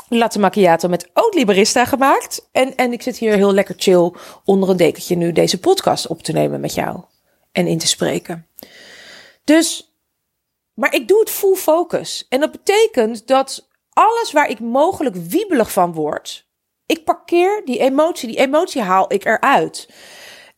latte 0.09 0.39
macchiato 0.39 0.89
met 0.89 1.11
oat 1.15 1.45
barista 1.45 1.85
gemaakt. 1.85 2.49
En, 2.53 2.77
en 2.77 2.93
ik 2.93 3.03
zit 3.03 3.19
hier 3.19 3.35
heel 3.35 3.53
lekker 3.53 3.75
chill 3.79 4.13
onder 4.45 4.69
een 4.69 4.77
dekentje 4.77 5.17
nu 5.17 5.33
deze 5.33 5.61
podcast 5.61 6.07
op 6.07 6.23
te 6.23 6.33
nemen 6.33 6.61
met 6.61 6.75
jou. 6.75 7.01
En 7.53 7.67
in 7.67 7.79
te 7.79 7.87
spreken. 7.87 8.47
Dus, 9.45 9.95
maar 10.75 10.95
ik 10.95 11.09
doe 11.09 11.21
het 11.21 11.31
full 11.31 11.55
focus. 11.55 12.27
En 12.29 12.41
dat 12.41 12.51
betekent 12.51 13.27
dat 13.27 13.69
alles 13.93 14.33
waar 14.33 14.49
ik 14.49 14.61
mogelijk 14.61 15.17
wiebelig 15.17 15.73
van 15.73 15.93
word, 15.93 16.47
ik 16.87 17.05
parkeer 17.05 17.63
die 17.65 17.79
emotie, 17.79 18.29
die 18.29 18.39
emotie 18.39 18.83
haal 18.83 19.13
ik 19.13 19.25
eruit. 19.25 19.89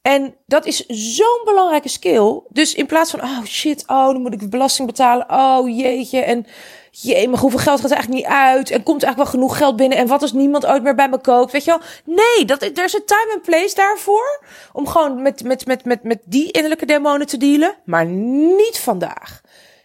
En 0.08 0.34
dat 0.46 0.66
is 0.66 0.86
zo'n 0.86 1.40
belangrijke 1.44 1.88
skill. 1.88 2.40
Dus 2.48 2.74
in 2.74 2.86
plaats 2.86 3.10
van, 3.10 3.22
oh 3.22 3.44
shit, 3.44 3.84
oh, 3.86 4.06
dan 4.06 4.22
moet 4.22 4.42
ik 4.42 4.50
belasting 4.50 4.88
betalen. 4.88 5.26
Oh 5.30 5.76
jeetje, 5.76 6.20
en 6.20 6.46
jee, 6.90 7.28
maar 7.28 7.40
hoeveel 7.40 7.58
geld 7.58 7.80
gaat 7.80 7.90
er 7.90 7.96
eigenlijk 7.96 8.24
niet 8.24 8.34
uit? 8.34 8.70
En 8.70 8.82
komt 8.82 9.02
er 9.02 9.06
eigenlijk 9.06 9.16
wel 9.16 9.40
genoeg 9.40 9.56
geld 9.56 9.76
binnen? 9.76 9.98
En 9.98 10.06
wat 10.06 10.22
als 10.22 10.32
niemand 10.32 10.66
ooit 10.66 10.82
meer 10.82 10.94
bij 10.94 11.08
me 11.08 11.18
koopt? 11.20 11.52
Weet 11.52 11.64
je 11.64 11.70
wel? 11.70 11.80
Nee, 12.16 12.44
dat, 12.44 12.62
er 12.62 12.84
is 12.84 12.94
een 12.94 13.04
time 13.04 13.32
and 13.34 13.42
place 13.42 13.74
daarvoor. 13.74 14.44
Om 14.72 14.86
gewoon 14.86 15.22
met, 15.22 15.44
met, 15.44 15.66
met, 15.66 15.84
met, 15.84 16.02
met 16.02 16.18
die 16.24 16.50
innerlijke 16.50 16.86
demonen 16.86 17.26
te 17.26 17.36
dealen. 17.36 17.74
Maar 17.84 18.06
niet 18.06 18.78
vandaag. 18.78 19.40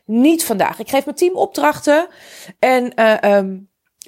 Niet 0.05 0.45
vandaag. 0.45 0.79
Ik 0.79 0.89
geef 0.89 1.05
mijn 1.05 1.17
team 1.17 1.35
opdrachten. 1.35 2.07
En 2.59 2.91
uh, 2.95 3.39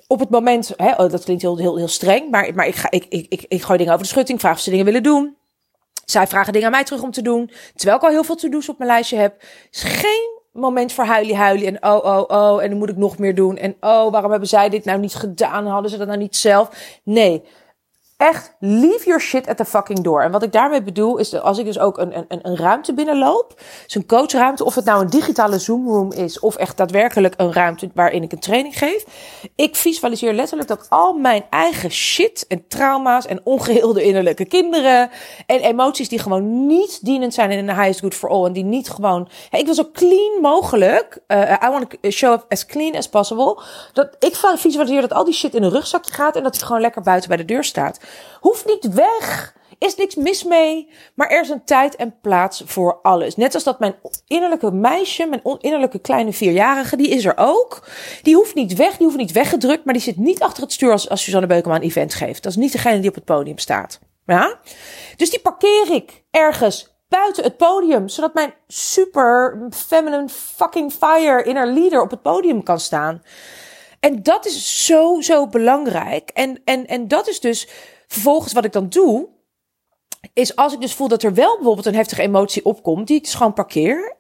op 0.08 0.20
het 0.20 0.30
moment, 0.30 0.74
hè, 0.78 0.92
oh, 0.92 1.10
dat 1.10 1.24
klinkt 1.24 1.42
heel, 1.42 1.58
heel, 1.58 1.78
heel 1.78 1.88
streng, 1.88 2.32
maar, 2.32 2.54
maar 2.54 2.68
ik, 2.68 2.76
ga, 2.76 2.92
ik, 2.92 3.06
ik, 3.10 3.26
ik, 3.30 3.46
ik 3.48 3.62
gooi 3.62 3.78
dingen 3.78 3.94
over 3.94 4.06
de 4.06 4.12
schutting, 4.12 4.40
vraag 4.40 4.54
of 4.54 4.60
ze 4.60 4.70
dingen 4.70 4.86
willen 4.86 5.04
doen. 5.04 5.36
Zij 6.06 6.28
vragen 6.28 6.54
dingen 6.54 6.68
aan 6.68 6.74
mij 6.74 6.84
terug 6.84 7.02
om 7.02 7.12
te 7.12 7.22
doen. 7.22 7.52
Terwijl 7.76 7.98
ik 7.98 8.04
al 8.04 8.10
heel 8.10 8.24
veel 8.24 8.36
to-do's 8.36 8.70
op 8.70 8.78
mijn 8.78 8.90
lijstje 8.90 9.18
heb. 9.18 9.42
Is 9.72 9.84
geen 9.84 10.36
moment 10.52 10.94
voor 10.94 11.04
huilie 11.04 11.36
huilie 11.36 11.68
en 11.68 11.84
oh 11.84 12.06
oh 12.06 12.24
oh 12.28 12.64
en 12.64 12.70
dan 12.70 12.78
moet 12.78 12.90
ik 12.90 12.98
nog 12.98 13.18
meer 13.18 13.36
doen 13.36 13.58
en 13.58 13.76
oh 13.80 14.12
waarom 14.12 14.32
hebben 14.32 14.50
zij 14.50 14.70
dit 14.70 14.86
nou 14.86 15.00
niet 15.00 15.16
gedaan 15.16 15.68
hadden 15.68 15.92
ze 15.92 15.98
dat 15.98 16.08
nou 16.08 16.20
niet 16.20 16.36
zelf 16.36 17.00
nee 17.04 17.44
echt 18.18 18.56
leave 18.60 19.06
your 19.06 19.22
shit 19.22 19.48
at 19.48 19.58
the 19.58 19.66
fucking 19.66 20.00
door. 20.00 20.22
En 20.22 20.32
wat 20.32 20.44
ik 20.44 20.52
daarmee 20.52 20.82
bedoel 20.82 21.18
is 21.18 21.30
dat 21.30 21.42
als 21.42 21.58
ik 21.58 21.66
dus 21.66 21.80
ook 21.80 21.98
een, 21.98 22.26
een, 22.28 22.40
een 22.42 22.58
ruimte 22.58 22.94
binnenloop, 22.94 23.62
dus 23.84 23.96
een 23.96 24.06
coachruimte, 24.06 24.64
of 24.64 24.76
het 24.76 24.86
nou 24.86 25.02
een 25.02 25.10
digitale 25.10 25.60
Zoom 25.60 25.88
room 25.88 26.12
is 26.12 26.40
of 26.40 26.56
echt 26.56 26.78
daadwerkelijk 26.78 27.34
een 27.38 27.54
ruimte 27.54 27.90
waarin 27.94 28.24
ik 28.24 28.32
een 28.32 28.40
training 28.40 28.78
geef, 28.78 29.06
ik 29.56 29.76
visualiseer 29.76 30.34
letterlijk 30.34 30.70
dat 30.70 30.86
al 30.90 31.14
mijn 31.14 31.44
eigen 31.50 31.92
shit 31.92 32.46
en 32.48 32.68
trauma's 32.68 33.26
en 33.26 33.42
ongeheelde 33.44 34.04
innerlijke 34.04 34.46
kinderen 34.46 35.10
en 35.46 35.60
emoties 35.60 36.10
die 36.10 36.20
gewoon 36.20 36.68
niet 36.68 37.06
dienend 37.06 37.34
zijn 37.34 37.52
in 37.52 37.66
de 37.66 37.74
highest 37.74 38.00
good 38.00 38.14
for 38.14 38.30
all 38.30 38.46
en 38.46 38.54
die 38.54 38.64
niet 38.64 38.90
gewoon, 38.90 39.30
ik 39.52 39.66
wil 39.66 39.74
zo 39.74 39.90
clean 39.94 40.42
mogelijk, 40.42 41.20
uh, 41.28 41.52
I 41.64 41.70
want 41.70 41.90
to 42.02 42.10
show 42.10 42.34
up 42.34 42.46
as 42.50 42.66
clean 42.66 42.96
as 42.96 43.10
possible, 43.10 43.62
dat 43.94 44.16
ik 44.20 44.36
visualiseer 44.56 45.02
dat 45.02 45.14
al 45.14 45.24
die 45.24 45.34
shit 45.34 45.56
in 45.56 45.64
een 45.64 45.70
rugzakje 45.70 46.14
gaat 46.14 46.36
en 46.36 46.44
dat 46.44 46.56
hij 46.56 46.66
gewoon 46.66 46.82
lekker 46.82 47.02
buiten 47.02 47.30
bij 47.30 47.38
de 47.38 47.46
deur 47.46 47.64
staat. 47.64 48.00
Hoeft 48.40 48.66
niet 48.66 48.94
weg. 48.94 49.54
Is 49.78 49.96
niks 49.96 50.16
mis 50.16 50.44
mee. 50.44 50.90
Maar 51.16 51.28
er 51.28 51.42
is 51.42 51.50
een 51.50 51.64
tijd 51.64 51.96
en 51.96 52.20
plaats 52.22 52.64
voor 52.66 53.00
alles. 53.02 53.36
Net 53.36 53.54
als 53.54 53.64
dat 53.64 53.80
mijn 53.80 53.96
innerlijke 54.28 54.72
meisje, 54.72 55.26
mijn 55.26 55.42
innerlijke 55.60 56.00
kleine 56.00 56.34
vierjarige, 56.34 56.96
die 56.96 57.10
is 57.10 57.26
er 57.26 57.34
ook. 57.36 57.88
Die 58.22 58.36
hoeft 58.36 58.56
niet 58.56 58.76
weg, 58.76 58.98
die 58.98 59.06
hoeft 59.06 59.18
niet 59.18 59.32
weggedrukt. 59.32 59.86
Maar 59.86 59.94
die 59.94 60.04
zit 60.04 60.18
niet 60.18 60.42
achter 60.42 60.64
het 60.64 60.72
stuur 60.72 60.92
als, 60.92 61.08
Suzanne 61.10 61.48
Beukema 61.48 61.76
een 61.76 61.82
event 61.82 62.14
geeft. 62.14 62.44
Dat 62.44 62.52
is 62.52 62.58
niet 62.58 62.72
degene 62.72 63.00
die 63.00 63.10
op 63.10 63.16
het 63.16 63.26
podium 63.26 63.58
staat. 63.58 64.00
Ja? 64.26 64.60
Dus 65.16 65.30
die 65.30 65.40
parkeer 65.40 65.92
ik 65.92 66.24
ergens 66.32 66.96
buiten 67.10 67.44
het 67.44 67.58
podium. 67.58 68.10
Zodat 68.10 68.34
mijn 68.34 68.54
super 68.68 69.68
feminine 69.72 70.30
fucking 70.30 70.92
fire 70.92 71.44
inner 71.44 71.68
leader 71.68 72.02
op 72.02 72.12
het 72.12 72.22
podium 72.22 72.64
kan 72.64 72.80
staan. 72.80 73.24
En 74.00 74.24
dat 74.24 74.46
is 74.46 74.86
zo, 74.86 75.22
zo 75.22 75.48
belangrijk. 75.48 76.30
En, 76.30 76.62
en, 76.66 76.88
en 76.88 77.08
dat 77.08 77.28
is 77.28 77.40
dus 77.40 77.68
Vervolgens 78.08 78.54
wat 78.54 78.66
ik 78.66 78.74
dan 78.74 78.90
doe, 78.90 79.28
is 80.34 80.56
als 80.56 80.74
ik 80.74 80.82
dus 80.82 80.94
voel 80.94 81.08
dat 81.08 81.24
er 81.24 81.34
wel 81.34 81.56
bijvoorbeeld 81.56 81.86
een 81.86 81.96
heftige 81.96 82.22
emotie 82.22 82.66
opkomt, 82.66 83.08
die 83.08 83.18
ik 83.18 83.24
dus 83.24 83.34
gewoon 83.34 83.54
parkeer. 83.54 84.16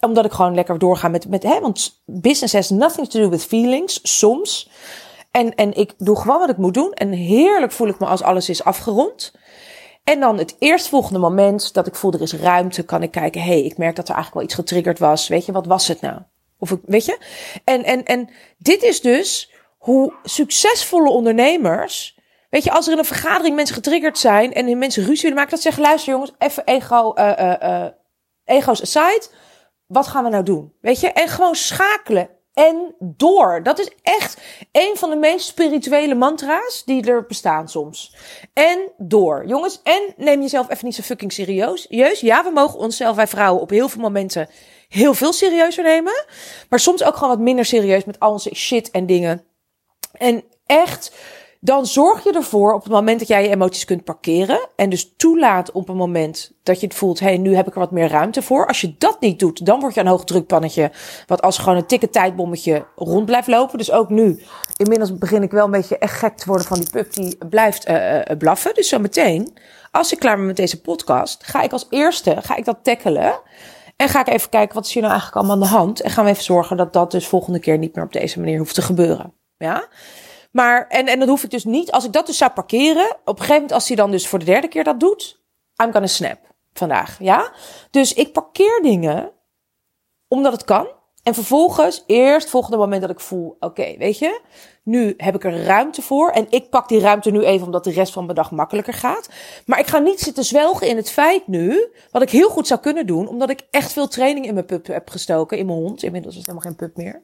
Omdat 0.00 0.24
ik 0.24 0.32
gewoon 0.32 0.54
lekker 0.54 0.78
doorga 0.78 1.08
met, 1.08 1.28
met 1.28 1.42
hè, 1.42 1.60
want 1.60 2.02
business 2.04 2.52
has 2.52 2.70
nothing 2.70 3.08
to 3.08 3.20
do 3.20 3.28
with 3.28 3.44
feelings, 3.44 4.18
soms. 4.18 4.70
En, 5.30 5.54
en 5.54 5.74
ik 5.74 5.94
doe 5.98 6.20
gewoon 6.20 6.38
wat 6.38 6.48
ik 6.48 6.56
moet 6.56 6.74
doen. 6.74 6.92
En 6.92 7.12
heerlijk 7.12 7.72
voel 7.72 7.88
ik 7.88 7.98
me 7.98 8.06
als 8.06 8.22
alles 8.22 8.48
is 8.48 8.64
afgerond. 8.64 9.32
En 10.04 10.20
dan 10.20 10.38
het 10.38 10.56
eerstvolgende 10.58 11.18
moment 11.18 11.74
dat 11.74 11.86
ik 11.86 11.94
voel 11.94 12.12
er 12.12 12.22
is 12.22 12.32
ruimte, 12.32 12.84
kan 12.84 13.02
ik 13.02 13.10
kijken, 13.10 13.40
hé, 13.40 13.46
hey, 13.46 13.62
ik 13.62 13.78
merk 13.78 13.96
dat 13.96 14.08
er 14.08 14.14
eigenlijk 14.14 14.34
wel 14.34 14.42
iets 14.44 14.54
getriggerd 14.54 14.98
was. 14.98 15.28
Weet 15.28 15.46
je, 15.46 15.52
wat 15.52 15.66
was 15.66 15.88
het 15.88 16.00
nou? 16.00 16.18
Of 16.58 16.70
ik, 16.70 16.80
weet 16.84 17.04
je? 17.04 17.18
En, 17.64 17.84
en, 17.84 18.04
en 18.04 18.28
dit 18.58 18.82
is 18.82 19.00
dus 19.00 19.52
hoe 19.78 20.12
succesvolle 20.22 21.10
ondernemers 21.10 22.15
Weet 22.56 22.64
je, 22.64 22.72
als 22.72 22.86
er 22.86 22.92
in 22.92 22.98
een 22.98 23.04
vergadering 23.04 23.56
mensen 23.56 23.74
getriggerd 23.74 24.18
zijn 24.18 24.52
en 24.52 24.78
mensen 24.78 25.04
ruzie 25.04 25.22
willen 25.22 25.36
maken, 25.36 25.50
dat 25.50 25.60
zeggen: 25.60 25.82
luister 25.82 26.12
jongens, 26.12 26.32
even 26.38 26.64
ego, 26.64 27.14
uh, 27.18 27.54
uh, 27.62 27.86
ego's 28.44 28.82
aside. 28.82 29.26
Wat 29.86 30.06
gaan 30.06 30.24
we 30.24 30.30
nou 30.30 30.42
doen? 30.42 30.72
Weet 30.80 31.00
je, 31.00 31.12
en 31.12 31.28
gewoon 31.28 31.54
schakelen 31.54 32.28
en 32.52 32.94
door. 32.98 33.62
Dat 33.62 33.78
is 33.78 33.90
echt 34.02 34.40
een 34.72 34.92
van 34.94 35.10
de 35.10 35.16
meest 35.16 35.46
spirituele 35.46 36.14
mantra's 36.14 36.82
die 36.84 37.04
er 37.04 37.26
bestaan 37.26 37.68
soms. 37.68 38.16
En 38.52 38.92
door. 38.96 39.46
Jongens, 39.46 39.80
en 39.82 40.14
neem 40.16 40.40
jezelf 40.40 40.70
even 40.70 40.84
niet 40.84 40.94
zo 40.94 41.02
fucking 41.02 41.32
serieus. 41.32 41.86
Jeus, 41.88 42.20
ja, 42.20 42.44
we 42.44 42.50
mogen 42.50 42.78
onszelf, 42.78 43.16
wij 43.16 43.26
vrouwen, 43.26 43.62
op 43.62 43.70
heel 43.70 43.88
veel 43.88 44.00
momenten 44.00 44.48
heel 44.88 45.14
veel 45.14 45.32
serieuzer 45.32 45.84
nemen. 45.84 46.24
Maar 46.68 46.80
soms 46.80 47.02
ook 47.02 47.14
gewoon 47.14 47.28
wat 47.30 47.44
minder 47.44 47.64
serieus 47.64 48.04
met 48.04 48.20
al 48.20 48.32
onze 48.32 48.54
shit 48.54 48.90
en 48.90 49.06
dingen. 49.06 49.44
En 50.12 50.44
echt 50.66 51.12
dan 51.60 51.86
zorg 51.86 52.24
je 52.24 52.32
ervoor 52.32 52.74
op 52.74 52.82
het 52.82 52.92
moment 52.92 53.18
dat 53.18 53.28
jij 53.28 53.42
je 53.42 53.48
emoties 53.48 53.84
kunt 53.84 54.04
parkeren. 54.04 54.68
En 54.76 54.90
dus 54.90 55.14
toelaat 55.16 55.72
op 55.72 55.88
een 55.88 55.96
moment 55.96 56.52
dat 56.62 56.80
je 56.80 56.86
het 56.86 56.96
voelt, 56.96 57.20
hé, 57.20 57.26
hey, 57.26 57.38
nu 57.38 57.54
heb 57.54 57.66
ik 57.66 57.72
er 57.72 57.80
wat 57.80 57.90
meer 57.90 58.08
ruimte 58.08 58.42
voor. 58.42 58.66
Als 58.66 58.80
je 58.80 58.94
dat 58.98 59.20
niet 59.20 59.38
doet, 59.38 59.66
dan 59.66 59.80
word 59.80 59.94
je 59.94 60.00
een 60.00 60.06
hoogdrukpannetje. 60.06 60.90
Wat 61.26 61.42
als 61.42 61.58
gewoon 61.58 61.76
een 61.76 61.86
tikke 61.86 62.10
tijdbommetje 62.10 62.86
rond 62.96 63.26
blijft 63.26 63.48
lopen. 63.48 63.78
Dus 63.78 63.92
ook 63.92 64.08
nu, 64.08 64.42
inmiddels 64.76 65.18
begin 65.18 65.42
ik 65.42 65.50
wel 65.50 65.64
een 65.64 65.70
beetje 65.70 65.98
echt 65.98 66.18
gek 66.18 66.36
te 66.36 66.46
worden 66.46 66.66
van 66.66 66.78
die 66.78 66.90
pup 66.90 67.12
die 67.12 67.38
blijft 67.48 67.88
uh, 67.88 68.20
blaffen. 68.38 68.74
Dus 68.74 68.88
zo 68.88 68.98
meteen, 68.98 69.56
als 69.90 70.12
ik 70.12 70.18
klaar 70.18 70.36
ben 70.36 70.46
met 70.46 70.56
deze 70.56 70.80
podcast, 70.80 71.44
ga 71.44 71.62
ik 71.62 71.72
als 71.72 71.86
eerste, 71.90 72.36
ga 72.42 72.56
ik 72.56 72.64
dat 72.64 72.78
tackelen. 72.82 73.40
En 73.96 74.08
ga 74.08 74.20
ik 74.20 74.28
even 74.28 74.50
kijken, 74.50 74.74
wat 74.74 74.86
is 74.86 74.92
hier 74.92 75.02
nou 75.02 75.14
eigenlijk 75.14 75.46
allemaal 75.46 75.62
aan 75.64 75.70
de 75.70 75.76
hand? 75.78 76.00
En 76.00 76.10
gaan 76.10 76.24
we 76.24 76.30
even 76.30 76.44
zorgen 76.44 76.76
dat 76.76 76.92
dat 76.92 77.10
dus 77.10 77.26
volgende 77.26 77.58
keer 77.58 77.78
niet 77.78 77.94
meer 77.94 78.04
op 78.04 78.12
deze 78.12 78.40
manier 78.40 78.58
hoeft 78.58 78.74
te 78.74 78.82
gebeuren. 78.82 79.32
Ja? 79.56 79.88
Maar, 80.56 80.86
en, 80.88 81.06
en 81.06 81.18
dan 81.18 81.28
hoef 81.28 81.42
ik 81.42 81.50
dus 81.50 81.64
niet, 81.64 81.92
als 81.92 82.04
ik 82.04 82.12
dat 82.12 82.26
dus 82.26 82.36
zou 82.36 82.50
parkeren, 82.50 83.16
op 83.24 83.28
een 83.28 83.36
gegeven 83.36 83.54
moment 83.54 83.72
als 83.72 83.88
hij 83.88 83.96
dan 83.96 84.10
dus 84.10 84.28
voor 84.28 84.38
de 84.38 84.44
derde 84.44 84.68
keer 84.68 84.84
dat 84.84 85.00
doet, 85.00 85.40
I'm 85.82 85.92
gonna 85.92 86.06
snap 86.06 86.38
vandaag, 86.72 87.18
ja? 87.18 87.52
Dus 87.90 88.12
ik 88.12 88.32
parkeer 88.32 88.80
dingen 88.82 89.32
omdat 90.28 90.52
het 90.52 90.64
kan. 90.64 90.88
En 91.26 91.34
vervolgens, 91.34 92.04
eerst 92.06 92.50
volgende 92.50 92.76
moment 92.76 93.00
dat 93.00 93.10
ik 93.10 93.20
voel, 93.20 93.56
oké, 93.60 93.94
weet 93.98 94.18
je, 94.18 94.40
nu 94.82 95.14
heb 95.16 95.34
ik 95.34 95.44
er 95.44 95.64
ruimte 95.64 96.02
voor. 96.02 96.30
En 96.30 96.46
ik 96.50 96.70
pak 96.70 96.88
die 96.88 97.00
ruimte 97.00 97.30
nu 97.30 97.42
even 97.42 97.66
omdat 97.66 97.84
de 97.84 97.90
rest 97.90 98.12
van 98.12 98.24
mijn 98.24 98.36
dag 98.36 98.50
makkelijker 98.50 98.94
gaat. 98.94 99.28
Maar 99.64 99.78
ik 99.78 99.86
ga 99.86 99.98
niet 99.98 100.20
zitten 100.20 100.44
zwelgen 100.44 100.88
in 100.88 100.96
het 100.96 101.10
feit 101.10 101.46
nu, 101.46 101.88
wat 102.10 102.22
ik 102.22 102.30
heel 102.30 102.48
goed 102.48 102.66
zou 102.66 102.80
kunnen 102.80 103.06
doen, 103.06 103.28
omdat 103.28 103.50
ik 103.50 103.60
echt 103.70 103.92
veel 103.92 104.08
training 104.08 104.46
in 104.46 104.54
mijn 104.54 104.66
pup 104.66 104.86
heb 104.86 105.08
gestoken, 105.08 105.58
in 105.58 105.66
mijn 105.66 105.78
hond. 105.78 106.02
Inmiddels 106.02 106.34
is 106.34 106.40
het 106.40 106.50
helemaal 106.50 106.70
geen 106.70 106.88
pup 106.88 106.96
meer. 106.96 107.22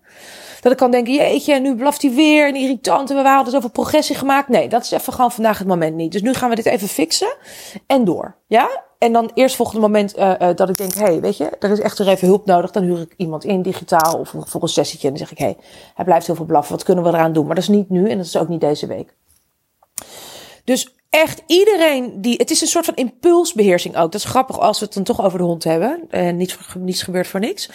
Dat 0.60 0.72
ik 0.72 0.78
kan 0.78 0.90
denken, 0.90 1.12
jeetje, 1.14 1.60
nu 1.60 1.76
blaft 1.76 2.02
hij 2.02 2.10
weer 2.10 2.46
en 2.46 2.54
irritant 2.54 3.10
en 3.10 3.16
we 3.16 3.28
hadden 3.28 3.52
zoveel 3.52 3.70
progressie 3.70 4.16
gemaakt. 4.16 4.48
Nee, 4.48 4.68
dat 4.68 4.82
is 4.82 4.90
even 4.90 5.12
gewoon 5.12 5.32
vandaag 5.32 5.58
het 5.58 5.66
moment 5.66 5.96
niet. 5.96 6.12
Dus 6.12 6.22
nu 6.22 6.34
gaan 6.34 6.48
we 6.48 6.54
dit 6.54 6.66
even 6.66 6.88
fixen 6.88 7.36
en 7.86 8.04
door. 8.04 8.36
Ja? 8.46 8.90
En 9.02 9.12
dan 9.12 9.30
eerst 9.34 9.56
volgende 9.56 9.80
moment 9.80 10.18
uh, 10.18 10.32
uh, 10.40 10.48
dat 10.54 10.68
ik 10.68 10.76
denk, 10.76 10.94
hé, 10.94 11.04
hey, 11.04 11.20
weet 11.20 11.36
je, 11.36 11.50
er 11.58 11.70
is 11.70 11.80
echt 11.80 12.00
even 12.00 12.28
hulp 12.28 12.46
nodig. 12.46 12.70
Dan 12.70 12.82
huur 12.82 13.00
ik 13.00 13.14
iemand 13.16 13.44
in, 13.44 13.62
digitaal 13.62 14.18
of 14.18 14.34
voor 14.46 14.62
een 14.62 14.68
sessietje. 14.68 15.08
En 15.08 15.14
dan 15.14 15.26
zeg 15.26 15.32
ik, 15.32 15.38
hé, 15.38 15.44
hey, 15.44 15.56
hij 15.94 16.04
blijft 16.04 16.26
heel 16.26 16.34
veel 16.34 16.44
blaffen. 16.44 16.72
Wat 16.72 16.84
kunnen 16.84 17.04
we 17.04 17.10
eraan 17.10 17.32
doen? 17.32 17.46
Maar 17.46 17.54
dat 17.54 17.64
is 17.64 17.70
niet 17.70 17.90
nu 17.90 18.10
en 18.10 18.16
dat 18.16 18.26
is 18.26 18.36
ook 18.36 18.48
niet 18.48 18.60
deze 18.60 18.86
week. 18.86 19.14
Dus 20.64 20.94
echt 21.10 21.42
iedereen 21.46 22.20
die. 22.20 22.34
Het 22.36 22.50
is 22.50 22.60
een 22.60 22.66
soort 22.66 22.84
van 22.84 22.94
impulsbeheersing 22.94 23.96
ook. 23.96 24.12
Dat 24.12 24.20
is 24.20 24.24
grappig 24.24 24.58
als 24.58 24.78
we 24.78 24.84
het 24.84 24.94
dan 24.94 25.04
toch 25.04 25.24
over 25.24 25.38
de 25.38 25.44
hond 25.44 25.64
hebben. 25.64 26.04
En 26.10 26.36
niets, 26.36 26.58
niets 26.78 27.02
gebeurt 27.02 27.26
voor 27.26 27.40
niks. 27.40 27.70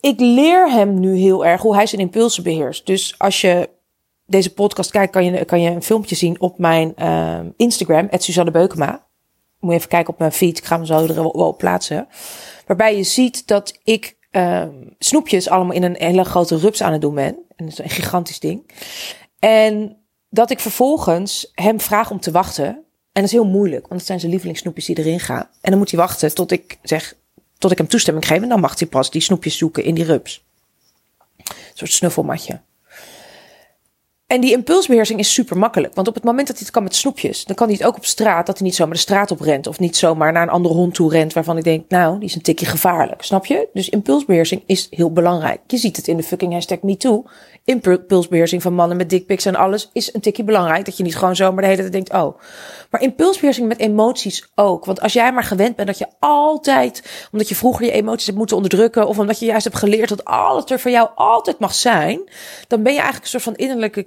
Ik 0.00 0.20
leer 0.20 0.70
hem 0.70 1.00
nu 1.00 1.16
heel 1.16 1.46
erg 1.46 1.62
hoe 1.62 1.74
hij 1.74 1.86
zijn 1.86 2.00
impulsen 2.00 2.42
beheerst. 2.42 2.86
Dus 2.86 3.14
als 3.18 3.40
je 3.40 3.68
deze 4.26 4.54
podcast 4.54 4.90
kijkt, 4.90 5.12
kan 5.12 5.24
je, 5.24 5.44
kan 5.44 5.60
je 5.60 5.70
een 5.70 5.82
filmpje 5.82 6.14
zien 6.14 6.40
op 6.40 6.58
mijn 6.58 6.94
uh, 6.98 7.38
Instagram, 7.56 8.08
Suzanne 8.10 8.50
Beukema 8.50 9.05
moet 9.66 9.74
even 9.74 9.88
kijken 9.88 10.12
op 10.12 10.18
mijn 10.18 10.32
feed. 10.32 10.58
Ik 10.58 10.64
ga 10.64 10.76
hem 10.76 10.84
zo 10.84 11.06
er 11.06 11.14
wel 11.14 11.56
plaatsen. 11.56 12.08
Waarbij 12.66 12.96
je 12.96 13.02
ziet 13.02 13.46
dat 13.46 13.78
ik 13.84 14.16
uh, 14.30 14.64
snoepjes 14.98 15.48
allemaal 15.48 15.74
in 15.74 15.82
een 15.82 15.96
hele 15.98 16.24
grote 16.24 16.56
rups 16.56 16.82
aan 16.82 16.92
het 16.92 17.00
doen 17.00 17.14
ben. 17.14 17.36
En 17.56 17.64
dat 17.64 17.68
is 17.68 17.78
een 17.78 17.90
gigantisch 17.90 18.40
ding. 18.40 18.70
En 19.38 19.96
dat 20.30 20.50
ik 20.50 20.60
vervolgens 20.60 21.50
hem 21.54 21.80
vraag 21.80 22.10
om 22.10 22.20
te 22.20 22.30
wachten. 22.30 22.66
En 22.66 23.22
dat 23.22 23.24
is 23.24 23.32
heel 23.32 23.46
moeilijk, 23.46 23.86
want 23.86 23.94
het 23.94 24.06
zijn 24.06 24.20
zijn 24.20 24.32
lievelingssnoepjes 24.32 24.84
die 24.84 24.98
erin 24.98 25.20
gaan. 25.20 25.48
En 25.60 25.70
dan 25.70 25.78
moet 25.78 25.90
hij 25.90 26.00
wachten 26.00 26.34
tot 26.34 26.50
ik 26.50 26.78
zeg, 26.82 27.14
tot 27.58 27.70
ik 27.70 27.78
hem 27.78 27.88
toestemming 27.88 28.26
geef. 28.26 28.42
En 28.42 28.48
dan 28.48 28.60
mag 28.60 28.78
hij 28.78 28.88
pas 28.88 29.10
die 29.10 29.20
snoepjes 29.20 29.58
zoeken 29.58 29.84
in 29.84 29.94
die 29.94 30.04
rups. 30.04 30.44
Soort 31.74 31.92
snuffelmatje. 31.92 32.60
En 34.26 34.40
die 34.40 34.52
impulsbeheersing 34.52 35.18
is 35.18 35.32
super 35.32 35.58
makkelijk. 35.58 35.94
Want 35.94 36.08
op 36.08 36.14
het 36.14 36.24
moment 36.24 36.46
dat 36.46 36.56
hij 36.56 36.64
het 36.64 36.74
kan 36.74 36.82
met 36.82 36.94
snoepjes, 36.94 37.44
dan 37.44 37.56
kan 37.56 37.66
hij 37.66 37.76
het 37.76 37.86
ook 37.86 37.96
op 37.96 38.04
straat. 38.04 38.46
Dat 38.46 38.58
hij 38.58 38.66
niet 38.66 38.76
zomaar 38.76 38.94
de 38.94 39.00
straat 39.00 39.30
op 39.30 39.40
rent. 39.40 39.66
Of 39.66 39.78
niet 39.78 39.96
zomaar 39.96 40.32
naar 40.32 40.42
een 40.42 40.48
andere 40.48 40.74
hond 40.74 40.94
toe 40.94 41.10
rent. 41.10 41.32
Waarvan 41.32 41.56
ik 41.56 41.64
denk, 41.64 41.88
nou, 41.88 42.18
die 42.18 42.28
is 42.28 42.34
een 42.34 42.42
tikje 42.42 42.66
gevaarlijk. 42.66 43.22
Snap 43.22 43.46
je? 43.46 43.68
Dus 43.72 43.88
impulsbeheersing 43.88 44.62
is 44.66 44.86
heel 44.90 45.12
belangrijk. 45.12 45.60
Je 45.66 45.76
ziet 45.76 45.96
het 45.96 46.08
in 46.08 46.16
de 46.16 46.22
fucking 46.22 46.52
hashtag 46.52 46.82
MeToo. 46.82 47.24
Impulsbeheersing 47.64 48.62
van 48.62 48.74
mannen 48.74 48.96
met 48.96 49.10
dickpics 49.10 49.44
en 49.44 49.56
alles 49.56 49.90
is 49.92 50.14
een 50.14 50.20
tikje 50.20 50.44
belangrijk. 50.44 50.84
Dat 50.84 50.96
je 50.96 51.02
niet 51.02 51.16
gewoon 51.16 51.36
zomaar 51.36 51.62
de 51.62 51.68
hele 51.68 51.80
tijd 51.80 51.92
denkt, 51.92 52.12
oh. 52.12 52.38
Maar 52.90 53.00
impulsbeheersing 53.00 53.68
met 53.68 53.78
emoties 53.78 54.50
ook. 54.54 54.84
Want 54.84 55.00
als 55.00 55.12
jij 55.12 55.32
maar 55.32 55.44
gewend 55.44 55.76
bent 55.76 55.88
dat 55.88 55.98
je 55.98 56.06
altijd, 56.18 57.28
omdat 57.32 57.48
je 57.48 57.54
vroeger 57.54 57.86
je 57.86 57.92
emoties 57.92 58.26
hebt 58.26 58.38
moeten 58.38 58.56
onderdrukken. 58.56 59.08
Of 59.08 59.18
omdat 59.18 59.38
je 59.38 59.46
juist 59.46 59.64
hebt 59.64 59.76
geleerd 59.76 60.08
dat 60.08 60.24
alles 60.24 60.64
er 60.64 60.80
voor 60.80 60.90
jou 60.90 61.08
altijd 61.14 61.58
mag 61.58 61.74
zijn. 61.74 62.20
Dan 62.66 62.82
ben 62.82 62.92
je 62.92 62.98
eigenlijk 62.98 63.22
een 63.22 63.40
soort 63.40 63.42
van 63.42 63.54
innerlijke 63.66 64.06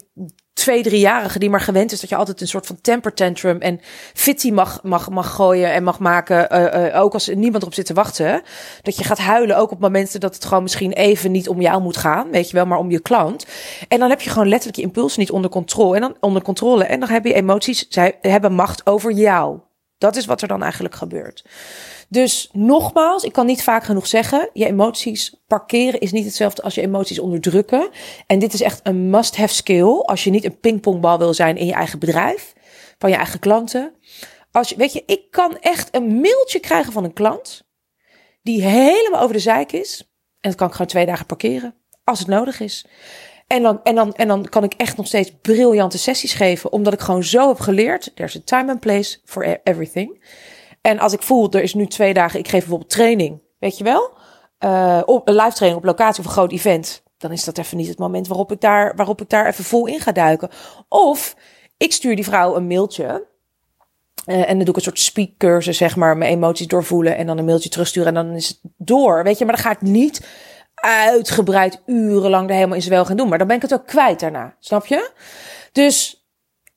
twee, 0.60 0.84
driejarige 0.84 1.40
die 1.40 1.50
maar 1.50 1.62
gewend 1.62 1.92
is 1.92 2.00
dat 2.00 2.10
je 2.10 2.16
altijd 2.16 2.42
een 2.42 2.48
soort 2.48 2.66
van 2.66 2.82
temper 2.82 3.14
tantrum 3.14 3.58
en 3.58 3.80
fitty 4.14 4.52
mag, 4.52 4.84
mag, 4.84 5.10
mag 5.10 5.34
gooien 5.34 5.74
en 5.74 5.84
mag 5.84 6.00
maken. 6.00 6.48
Uh, 6.56 6.88
uh, 6.88 7.02
ook 7.02 7.14
als 7.14 7.28
niemand 7.28 7.62
erop 7.62 7.74
zit 7.74 7.86
te 7.86 7.94
wachten. 7.94 8.42
Dat 8.82 8.98
je 8.98 9.04
gaat 9.04 9.18
huilen 9.18 9.58
ook 9.58 9.72
op 9.72 9.80
momenten 9.80 10.20
dat 10.20 10.36
het 10.36 10.46
gewoon 10.46 10.64
misschien 10.64 10.92
even 10.92 11.32
niet 11.32 11.50
om 11.50 11.62
jou 11.62 11.82
moet 11.82 11.98
gaan. 11.98 12.32
Weet 12.32 12.50
je 12.50 12.56
wel, 12.56 12.66
maar 12.66 12.78
om 12.78 12.92
je 12.92 13.00
klant. 13.00 13.46
En 13.88 14.00
dan 14.00 14.10
heb 14.10 14.22
je 14.22 14.30
gewoon 14.30 14.48
letterlijk 14.48 14.78
je 14.78 14.86
impulsen 14.86 15.20
niet 15.20 15.32
onder 15.32 15.50
controle. 15.50 15.96
En 15.96 16.02
dan 16.02 16.16
onder 16.20 16.42
controle. 16.42 16.84
En 16.84 17.00
dan 17.00 17.10
heb 17.10 17.26
je 17.26 17.34
emoties. 17.34 17.86
Zij 17.90 18.18
hebben 18.22 18.54
macht 18.54 18.86
over 18.86 19.12
jou. 19.12 19.60
Dat 20.00 20.16
is 20.16 20.26
wat 20.26 20.42
er 20.42 20.48
dan 20.48 20.64
eigenlijk 20.64 20.96
gebeurt. 20.96 21.46
Dus 22.08 22.50
nogmaals, 22.52 23.24
ik 23.24 23.32
kan 23.32 23.46
niet 23.46 23.64
vaak 23.64 23.84
genoeg 23.84 24.08
zeggen, 24.08 24.50
je 24.54 24.66
emoties 24.66 25.36
parkeren 25.48 26.00
is 26.00 26.12
niet 26.12 26.26
hetzelfde 26.26 26.62
als 26.62 26.76
je 26.76 26.82
emoties 26.82 27.20
onderdrukken. 27.20 27.90
En 28.28 28.40
dit 28.40 28.54
is 28.54 28.62
echt 28.62 28.80
een 28.84 29.10
must-have 29.10 29.54
skill 29.54 30.00
als 30.00 30.24
je 30.24 30.30
niet 30.30 30.46
een 30.46 30.60
pingpongbal 30.60 31.18
wil 31.18 31.34
zijn 31.34 31.58
in 31.58 31.66
je 31.66 31.74
eigen 31.74 32.00
bedrijf, 32.00 32.54
van 32.98 33.10
je 33.10 33.16
eigen 33.16 33.40
klanten. 33.40 33.94
Als 34.52 34.70
je, 34.70 34.76
weet 34.76 34.94
je, 34.94 35.04
ik 35.06 35.32
kan 35.32 35.58
echt 35.60 35.96
een 35.96 36.20
mailtje 36.20 36.60
krijgen 36.60 36.94
van 36.94 37.04
een 37.04 37.14
klant 37.14 37.68
die 38.42 38.62
helemaal 38.64 39.22
over 39.22 39.34
de 39.34 39.42
zeik 39.42 39.72
is. 39.72 40.00
En 40.40 40.50
dat 40.50 40.56
kan 40.56 40.68
ik 40.68 40.74
gewoon 40.74 40.88
twee 40.88 41.06
dagen 41.06 41.26
parkeren, 41.26 41.76
als 42.04 42.20
het 42.20 42.28
nodig 42.28 42.60
is. 42.60 42.86
En 43.50 43.62
dan, 43.62 43.80
en, 43.84 43.96
dan, 43.96 44.14
en 44.14 44.28
dan 44.28 44.50
kan 44.50 44.64
ik 44.64 44.74
echt 44.74 44.98
nog 44.98 45.08
steeds 45.08 45.32
briljante 45.42 45.98
sessies 45.98 46.34
geven, 46.34 46.72
omdat 46.72 46.94
ik 46.94 47.00
gewoon 47.00 47.24
zo 47.24 47.48
heb 47.48 47.60
geleerd. 47.60 48.12
There's 48.16 48.36
a 48.36 48.42
time 48.44 48.72
and 48.72 48.80
place 48.80 49.20
for 49.26 49.48
e-, 49.48 49.58
everything. 49.64 50.24
En 50.82 51.00
als 51.00 51.14
ik 51.14 51.22
voel, 51.22 51.52
er 51.52 51.62
is 51.62 51.74
nu 51.74 51.86
twee 51.86 52.14
dagen, 52.14 52.40
ik 52.40 52.48
geef 52.48 52.60
bijvoorbeeld 52.60 52.90
training, 52.90 53.42
weet 53.60 53.78
je 53.78 53.84
wel? 53.84 54.18
Uh, 54.60 55.02
op, 55.06 55.28
een 55.28 55.36
live 55.36 55.54
training 55.54 55.82
op 55.82 55.88
locatie 55.88 56.20
of 56.20 56.26
een 56.26 56.32
groot 56.32 56.52
event. 56.52 57.04
Dan 57.18 57.32
is 57.32 57.44
dat 57.44 57.58
even 57.58 57.78
niet 57.78 57.88
het 57.88 58.00
moment 58.00 58.28
waarop 58.28 58.52
ik 58.52 58.62
daar, 58.62 58.96
waarop 58.96 59.22
ik 59.22 59.30
daar 59.30 59.48
even 59.48 59.64
vol 59.64 59.88
in 59.88 60.00
ga 60.00 60.12
duiken. 60.12 60.50
Of 60.90 61.36
ik 61.78 61.94
stuur 61.94 62.16
die 62.16 62.26
vrouw 62.26 62.56
een 62.56 62.68
mailtje. 62.68 63.28
Uh, 64.26 64.50
en 64.50 64.56
dan 64.56 64.60
doe 64.60 64.68
ik 64.68 64.76
een 64.76 64.82
soort 64.82 65.00
speakcursus, 65.00 65.78
zeg 65.78 65.96
maar, 65.96 66.18
mijn 66.18 66.32
emoties 66.32 66.68
doorvoelen. 66.68 67.18
En 67.18 67.28
dan 67.28 67.38
een 67.38 67.46
mailtje 67.46 67.70
terugsturen 67.70 68.16
en 68.16 68.26
dan 68.26 68.36
is 68.36 68.48
het 68.48 68.60
door. 68.78 69.24
Weet 69.24 69.38
je, 69.38 69.46
maar 69.46 69.56
dan 69.56 69.64
ga 69.64 69.72
ik 69.72 69.82
niet 69.82 70.28
uitgebreid 70.82 71.82
urenlang 71.86 72.50
er 72.50 72.56
helemaal 72.56 72.76
in 72.76 72.82
zijn 72.82 72.94
wel 72.94 73.06
gaan 73.06 73.18
doen. 73.18 73.30
Maar 73.30 73.38
dan 73.38 73.48
ben 73.48 73.56
ik 73.56 73.62
het 73.62 73.74
ook 73.74 73.88
kwijt 73.88 74.20
daarna. 74.20 74.56
Snap 74.60 74.86
je? 74.86 75.10
Dus 75.72 76.20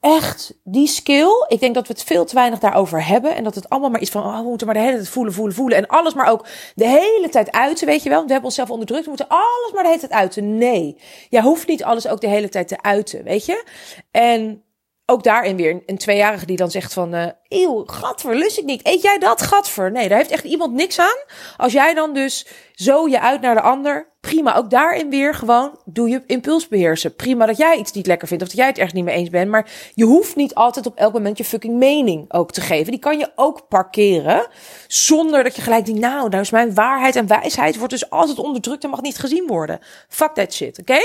echt 0.03 0.55
die 0.65 0.87
skill. 0.87 1.47
Ik 1.49 1.61
denk 1.61 1.75
dat 1.75 1.87
we 1.87 1.93
het 1.93 2.03
veel 2.03 2.25
te 2.25 2.35
weinig 2.35 2.59
daarover 2.59 3.07
hebben. 3.07 3.35
En 3.35 3.45
dat 3.45 3.55
het 3.55 3.69
allemaal 3.69 3.91
maar 3.91 4.01
iets 4.01 4.11
van, 4.11 4.25
oh, 4.25 4.37
we 4.37 4.49
moeten 4.49 4.67
maar 4.67 4.77
de 4.77 4.83
hele 4.83 4.97
tijd 4.97 5.09
voelen, 5.09 5.33
voelen, 5.33 5.55
voelen. 5.55 5.79
En 5.79 5.87
alles 5.87 6.15
maar 6.15 6.29
ook 6.31 6.47
de 6.75 6.87
hele 6.87 7.29
tijd 7.31 7.53
uiten, 7.53 7.87
weet 7.87 8.03
je 8.03 8.09
wel. 8.09 8.23
We 8.23 8.31
hebben 8.31 8.45
onszelf 8.45 8.71
onderdrukt. 8.71 9.03
We 9.03 9.09
moeten 9.09 9.29
alles 9.29 9.73
maar 9.75 9.83
de 9.83 9.89
hele 9.89 10.01
tijd 10.01 10.13
uiten. 10.13 10.59
Nee, 10.59 10.99
jij 11.29 11.43
hoeft 11.43 11.67
niet 11.67 11.85
alles 11.85 12.09
ook 12.09 12.21
de 12.21 12.29
hele 12.29 12.49
tijd 12.49 12.69
te 12.69 12.83
uiten, 12.83 13.25
weet 13.25 13.47
je. 13.47 13.65
En 14.11 14.63
ook 15.07 15.23
daarin 15.23 15.57
weer 15.57 15.83
een 15.87 15.99
tweejarige 15.99 16.47
die 16.47 16.57
dan 16.57 16.71
zegt 16.71 16.93
van... 16.93 17.15
Uh, 17.15 17.27
eeuw, 17.49 17.85
gatver, 17.87 18.37
lust 18.37 18.59
ik 18.59 18.65
niet. 18.65 18.87
Eet 18.87 19.03
jij 19.03 19.19
dat, 19.19 19.43
gatver? 19.43 19.91
Nee, 19.91 20.09
daar 20.09 20.19
heeft 20.19 20.31
echt 20.31 20.45
iemand 20.45 20.73
niks 20.73 20.99
aan. 20.99 21.19
Als 21.57 21.73
jij 21.73 21.95
dan 21.95 22.15
dus 22.15 22.47
zo 22.73 23.09
je 23.09 23.21
uit 23.21 23.41
naar 23.41 23.55
de 23.55 23.61
ander... 23.61 24.12
Prima, 24.33 24.57
ook 24.57 24.71
daarin 24.71 25.11
weer 25.11 25.35
gewoon 25.35 25.79
doe 25.85 26.09
je 26.09 26.23
impuls 26.27 26.69
beheersen. 26.69 27.15
Prima 27.17 27.47
dat 27.47 27.57
jij 27.57 27.77
iets 27.77 27.93
niet 27.93 28.07
lekker 28.07 28.29
vindt 28.29 28.43
of 28.43 28.49
dat 28.49 28.59
jij 28.59 28.67
het 28.67 28.79
echt 28.79 28.93
niet 28.93 29.05
mee 29.05 29.15
eens 29.15 29.31
bent. 29.31 29.51
Maar 29.51 29.71
je 29.95 30.05
hoeft 30.05 30.37
niet 30.37 30.55
altijd 30.55 30.87
op 30.87 30.97
elk 30.97 31.13
moment 31.13 31.39
je 31.39 31.45
fucking 31.45 31.75
mening 31.75 32.33
ook 32.33 32.53
te 32.53 32.61
geven. 32.61 32.91
Die 32.91 33.01
kan 33.01 33.19
je 33.19 33.33
ook 33.35 33.69
parkeren. 33.69 34.47
Zonder 34.87 35.43
dat 35.45 35.57
je 35.57 35.63
gelijk 35.63 35.85
denkt, 35.85 36.01
nou, 36.01 36.29
nou 36.29 36.43
is 36.43 36.51
mijn 36.51 36.75
waarheid 36.75 37.17
en 37.17 37.27
wijsheid 37.27 37.77
wordt 37.77 37.93
dus 37.93 38.11
altijd 38.11 38.39
onderdrukt 38.39 38.85
en 38.85 38.91
mag 38.91 39.03
niet 39.03 39.19
gezien 39.19 39.47
worden. 39.47 39.81
Fuck 40.09 40.35
that 40.35 40.55
shit, 40.55 40.79
oké? 40.79 41.01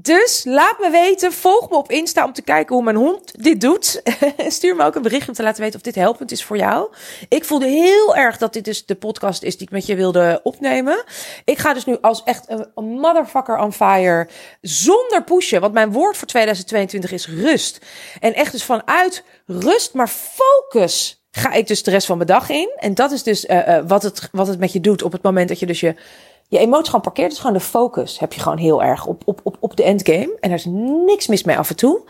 Dus 0.00 0.42
laat 0.44 0.78
me 0.80 0.90
weten, 0.90 1.32
volg 1.32 1.70
me 1.70 1.76
op 1.76 1.90
Insta 1.90 2.24
om 2.24 2.32
te 2.32 2.42
kijken 2.42 2.74
hoe 2.74 2.84
mijn 2.84 2.96
hond 2.96 3.42
dit 3.42 3.60
doet. 3.60 4.02
Stuur 4.48 4.76
me 4.76 4.84
ook 4.84 4.94
een 4.94 5.02
bericht 5.02 5.28
om 5.28 5.34
te 5.34 5.42
laten 5.42 5.62
weten 5.62 5.76
of 5.76 5.82
dit 5.82 5.94
helpend 5.94 6.30
is 6.30 6.44
voor 6.44 6.56
jou. 6.56 6.88
Ik 7.28 7.44
voelde 7.44 7.66
heel 7.66 8.16
erg 8.16 8.38
dat 8.38 8.52
dit 8.52 8.64
dus 8.64 8.86
de 8.86 8.94
podcast 8.94 9.42
is 9.42 9.56
die 9.56 9.66
ik 9.66 9.72
met 9.72 9.86
je 9.86 9.94
wilde 9.94 10.40
opnemen. 10.42 11.04
Ik 11.44 11.58
ga 11.58 11.74
dus 11.74 11.84
nu 11.84 11.98
als 12.00 12.22
echt 12.22 12.47
een 12.48 12.84
motherfucker 12.84 13.58
on 13.58 13.72
fire, 13.72 14.28
zonder 14.60 15.24
pushen, 15.24 15.60
want 15.60 15.72
mijn 15.72 15.92
woord 15.92 16.16
voor 16.16 16.28
2022 16.28 17.12
is 17.12 17.28
rust. 17.28 17.86
En 18.20 18.34
echt 18.34 18.52
dus 18.52 18.64
vanuit 18.64 19.24
rust, 19.46 19.94
maar 19.94 20.08
focus 20.08 21.22
ga 21.30 21.52
ik 21.52 21.66
dus 21.66 21.82
de 21.82 21.90
rest 21.90 22.06
van 22.06 22.16
mijn 22.16 22.28
dag 22.28 22.48
in. 22.48 22.70
En 22.76 22.94
dat 22.94 23.10
is 23.10 23.22
dus 23.22 23.44
uh, 23.44 23.68
uh, 23.68 23.78
wat, 23.86 24.02
het, 24.02 24.28
wat 24.32 24.46
het 24.46 24.58
met 24.58 24.72
je 24.72 24.80
doet 24.80 25.02
op 25.02 25.12
het 25.12 25.22
moment 25.22 25.48
dat 25.48 25.58
je 25.58 25.66
dus 25.66 25.80
je 25.80 25.94
je 26.48 26.58
emotie 26.58 26.86
gewoon 26.86 27.00
parkeert. 27.00 27.30
Dus 27.30 27.38
gewoon 27.38 27.56
de 27.56 27.60
focus 27.60 28.18
heb 28.18 28.32
je 28.32 28.40
gewoon 28.40 28.58
heel 28.58 28.82
erg 28.82 29.06
op, 29.06 29.22
op, 29.24 29.40
op, 29.42 29.56
op 29.60 29.76
de 29.76 29.82
endgame. 29.82 30.36
En 30.40 30.50
er 30.50 30.56
is 30.56 30.64
niks 31.06 31.26
mis 31.26 31.44
mee 31.44 31.58
af 31.58 31.70
en 31.70 31.76
toe. 31.76 32.00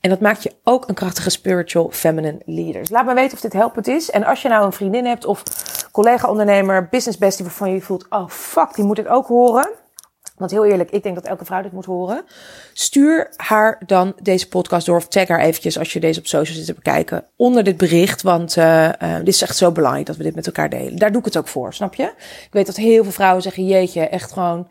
En 0.00 0.10
dat 0.10 0.20
maakt 0.20 0.42
je 0.42 0.52
ook 0.64 0.88
een 0.88 0.94
krachtige 0.94 1.30
spiritual 1.30 1.90
feminine 1.92 2.38
leader. 2.44 2.80
Dus 2.80 2.90
laat 2.90 3.06
me 3.06 3.14
weten 3.14 3.32
of 3.32 3.40
dit 3.40 3.52
helpend 3.52 3.86
is. 3.86 4.10
En 4.10 4.24
als 4.24 4.42
je 4.42 4.48
nou 4.48 4.64
een 4.64 4.72
vriendin 4.72 5.04
hebt 5.04 5.24
of 5.24 5.42
collega-ondernemer, 5.92 6.88
business 6.90 7.18
bestie 7.18 7.44
waarvan 7.44 7.72
je 7.72 7.80
voelt, 7.80 8.06
oh 8.10 8.28
fuck, 8.28 8.74
die 8.74 8.84
moet 8.84 8.98
ik 8.98 9.10
ook 9.10 9.26
horen. 9.26 9.68
Want 10.38 10.50
heel 10.50 10.64
eerlijk, 10.64 10.90
ik 10.90 11.02
denk 11.02 11.14
dat 11.14 11.24
elke 11.24 11.44
vrouw 11.44 11.62
dit 11.62 11.72
moet 11.72 11.84
horen. 11.84 12.24
Stuur 12.72 13.28
haar 13.36 13.80
dan 13.86 14.14
deze 14.22 14.48
podcast 14.48 14.86
door. 14.86 14.96
Of 14.96 15.08
tag 15.08 15.28
haar 15.28 15.40
eventjes 15.40 15.78
als 15.78 15.92
je 15.92 16.00
deze 16.00 16.18
op 16.18 16.26
social 16.26 16.56
zit 16.56 16.66
te 16.66 16.74
bekijken. 16.74 17.24
Onder 17.36 17.64
dit 17.64 17.76
bericht. 17.76 18.22
Want 18.22 18.56
uh, 18.56 18.88
dit 19.18 19.28
is 19.28 19.42
echt 19.42 19.56
zo 19.56 19.72
belangrijk 19.72 20.06
dat 20.06 20.16
we 20.16 20.22
dit 20.22 20.34
met 20.34 20.46
elkaar 20.46 20.70
delen. 20.70 20.96
Daar 20.96 21.10
doe 21.10 21.20
ik 21.20 21.24
het 21.24 21.38
ook 21.38 21.48
voor, 21.48 21.74
snap 21.74 21.94
je? 21.94 22.04
Ik 22.04 22.48
weet 22.50 22.66
dat 22.66 22.76
heel 22.76 23.02
veel 23.02 23.12
vrouwen 23.12 23.42
zeggen, 23.42 23.66
jeetje, 23.66 24.08
echt 24.08 24.32
gewoon... 24.32 24.68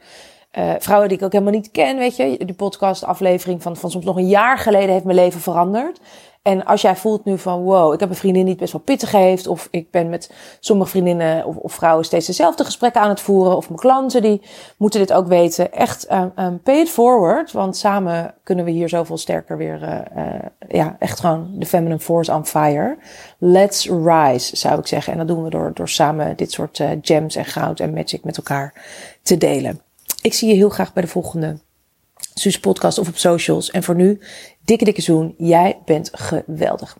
Uh, 0.57 0.73
vrouwen 0.79 1.09
die 1.09 1.17
ik 1.17 1.23
ook 1.23 1.31
helemaal 1.31 1.53
niet 1.53 1.71
ken, 1.71 1.97
weet 1.97 2.15
je. 2.15 2.37
Die 2.45 2.55
podcast 2.55 3.03
aflevering 3.03 3.61
van, 3.61 3.77
van 3.77 3.91
soms 3.91 4.05
nog 4.05 4.17
een 4.17 4.27
jaar 4.27 4.57
geleden 4.57 4.89
heeft 4.89 5.03
mijn 5.03 5.17
leven 5.17 5.39
veranderd. 5.39 5.99
En 6.47 6.65
als 6.65 6.81
jij 6.81 6.95
voelt 6.95 7.25
nu 7.25 7.37
van, 7.37 7.61
wow, 7.61 7.93
ik 7.93 7.99
heb 7.99 8.09
een 8.09 8.15
vriendin 8.15 8.41
die 8.41 8.51
het 8.51 8.59
best 8.59 8.71
wel 8.71 8.81
pittig 8.81 9.11
heeft. 9.11 9.47
Of 9.47 9.67
ik 9.71 9.91
ben 9.91 10.09
met 10.09 10.31
sommige 10.59 10.89
vriendinnen 10.89 11.45
of, 11.45 11.73
vrouwen 11.73 12.05
steeds 12.05 12.25
dezelfde 12.25 12.63
gesprekken 12.63 13.01
aan 13.01 13.09
het 13.09 13.21
voeren. 13.21 13.55
Of 13.55 13.69
mijn 13.69 13.79
klanten 13.79 14.21
die 14.21 14.41
moeten 14.77 14.99
dit 14.99 15.13
ook 15.13 15.27
weten. 15.27 15.73
Echt, 15.73 16.11
um, 16.11 16.61
pay 16.63 16.79
it 16.79 16.89
forward. 16.89 17.51
Want 17.51 17.77
samen 17.77 18.33
kunnen 18.43 18.65
we 18.65 18.71
hier 18.71 18.89
zoveel 18.89 19.17
sterker 19.17 19.57
weer, 19.57 19.81
uh, 19.81 20.23
uh, 20.23 20.33
ja, 20.67 20.95
echt 20.99 21.19
gewoon 21.19 21.49
de 21.53 21.65
feminine 21.65 21.99
force 21.99 22.33
on 22.33 22.45
fire. 22.45 22.97
Let's 23.37 23.89
rise, 23.89 24.55
zou 24.55 24.79
ik 24.79 24.87
zeggen. 24.87 25.11
En 25.11 25.17
dat 25.19 25.27
doen 25.27 25.43
we 25.43 25.49
door, 25.49 25.71
door 25.73 25.89
samen 25.89 26.35
dit 26.35 26.51
soort 26.51 26.83
gems 27.01 27.35
en 27.35 27.45
goud 27.45 27.79
en 27.79 27.93
magic 27.93 28.23
met 28.23 28.37
elkaar 28.37 28.73
te 29.21 29.37
delen. 29.37 29.81
Ik 30.21 30.33
zie 30.33 30.47
je 30.49 30.55
heel 30.55 30.69
graag 30.69 30.93
bij 30.93 31.03
de 31.03 31.09
volgende 31.09 31.57
Suus 32.39 32.59
podcast 32.59 32.97
of 32.97 33.07
op 33.07 33.17
socials. 33.17 33.71
En 33.71 33.83
voor 33.83 33.95
nu, 33.95 34.19
dikke 34.63 34.85
dikke 34.85 35.01
zoen. 35.01 35.33
Jij 35.37 35.81
bent 35.85 36.09
geweldig. 36.13 36.97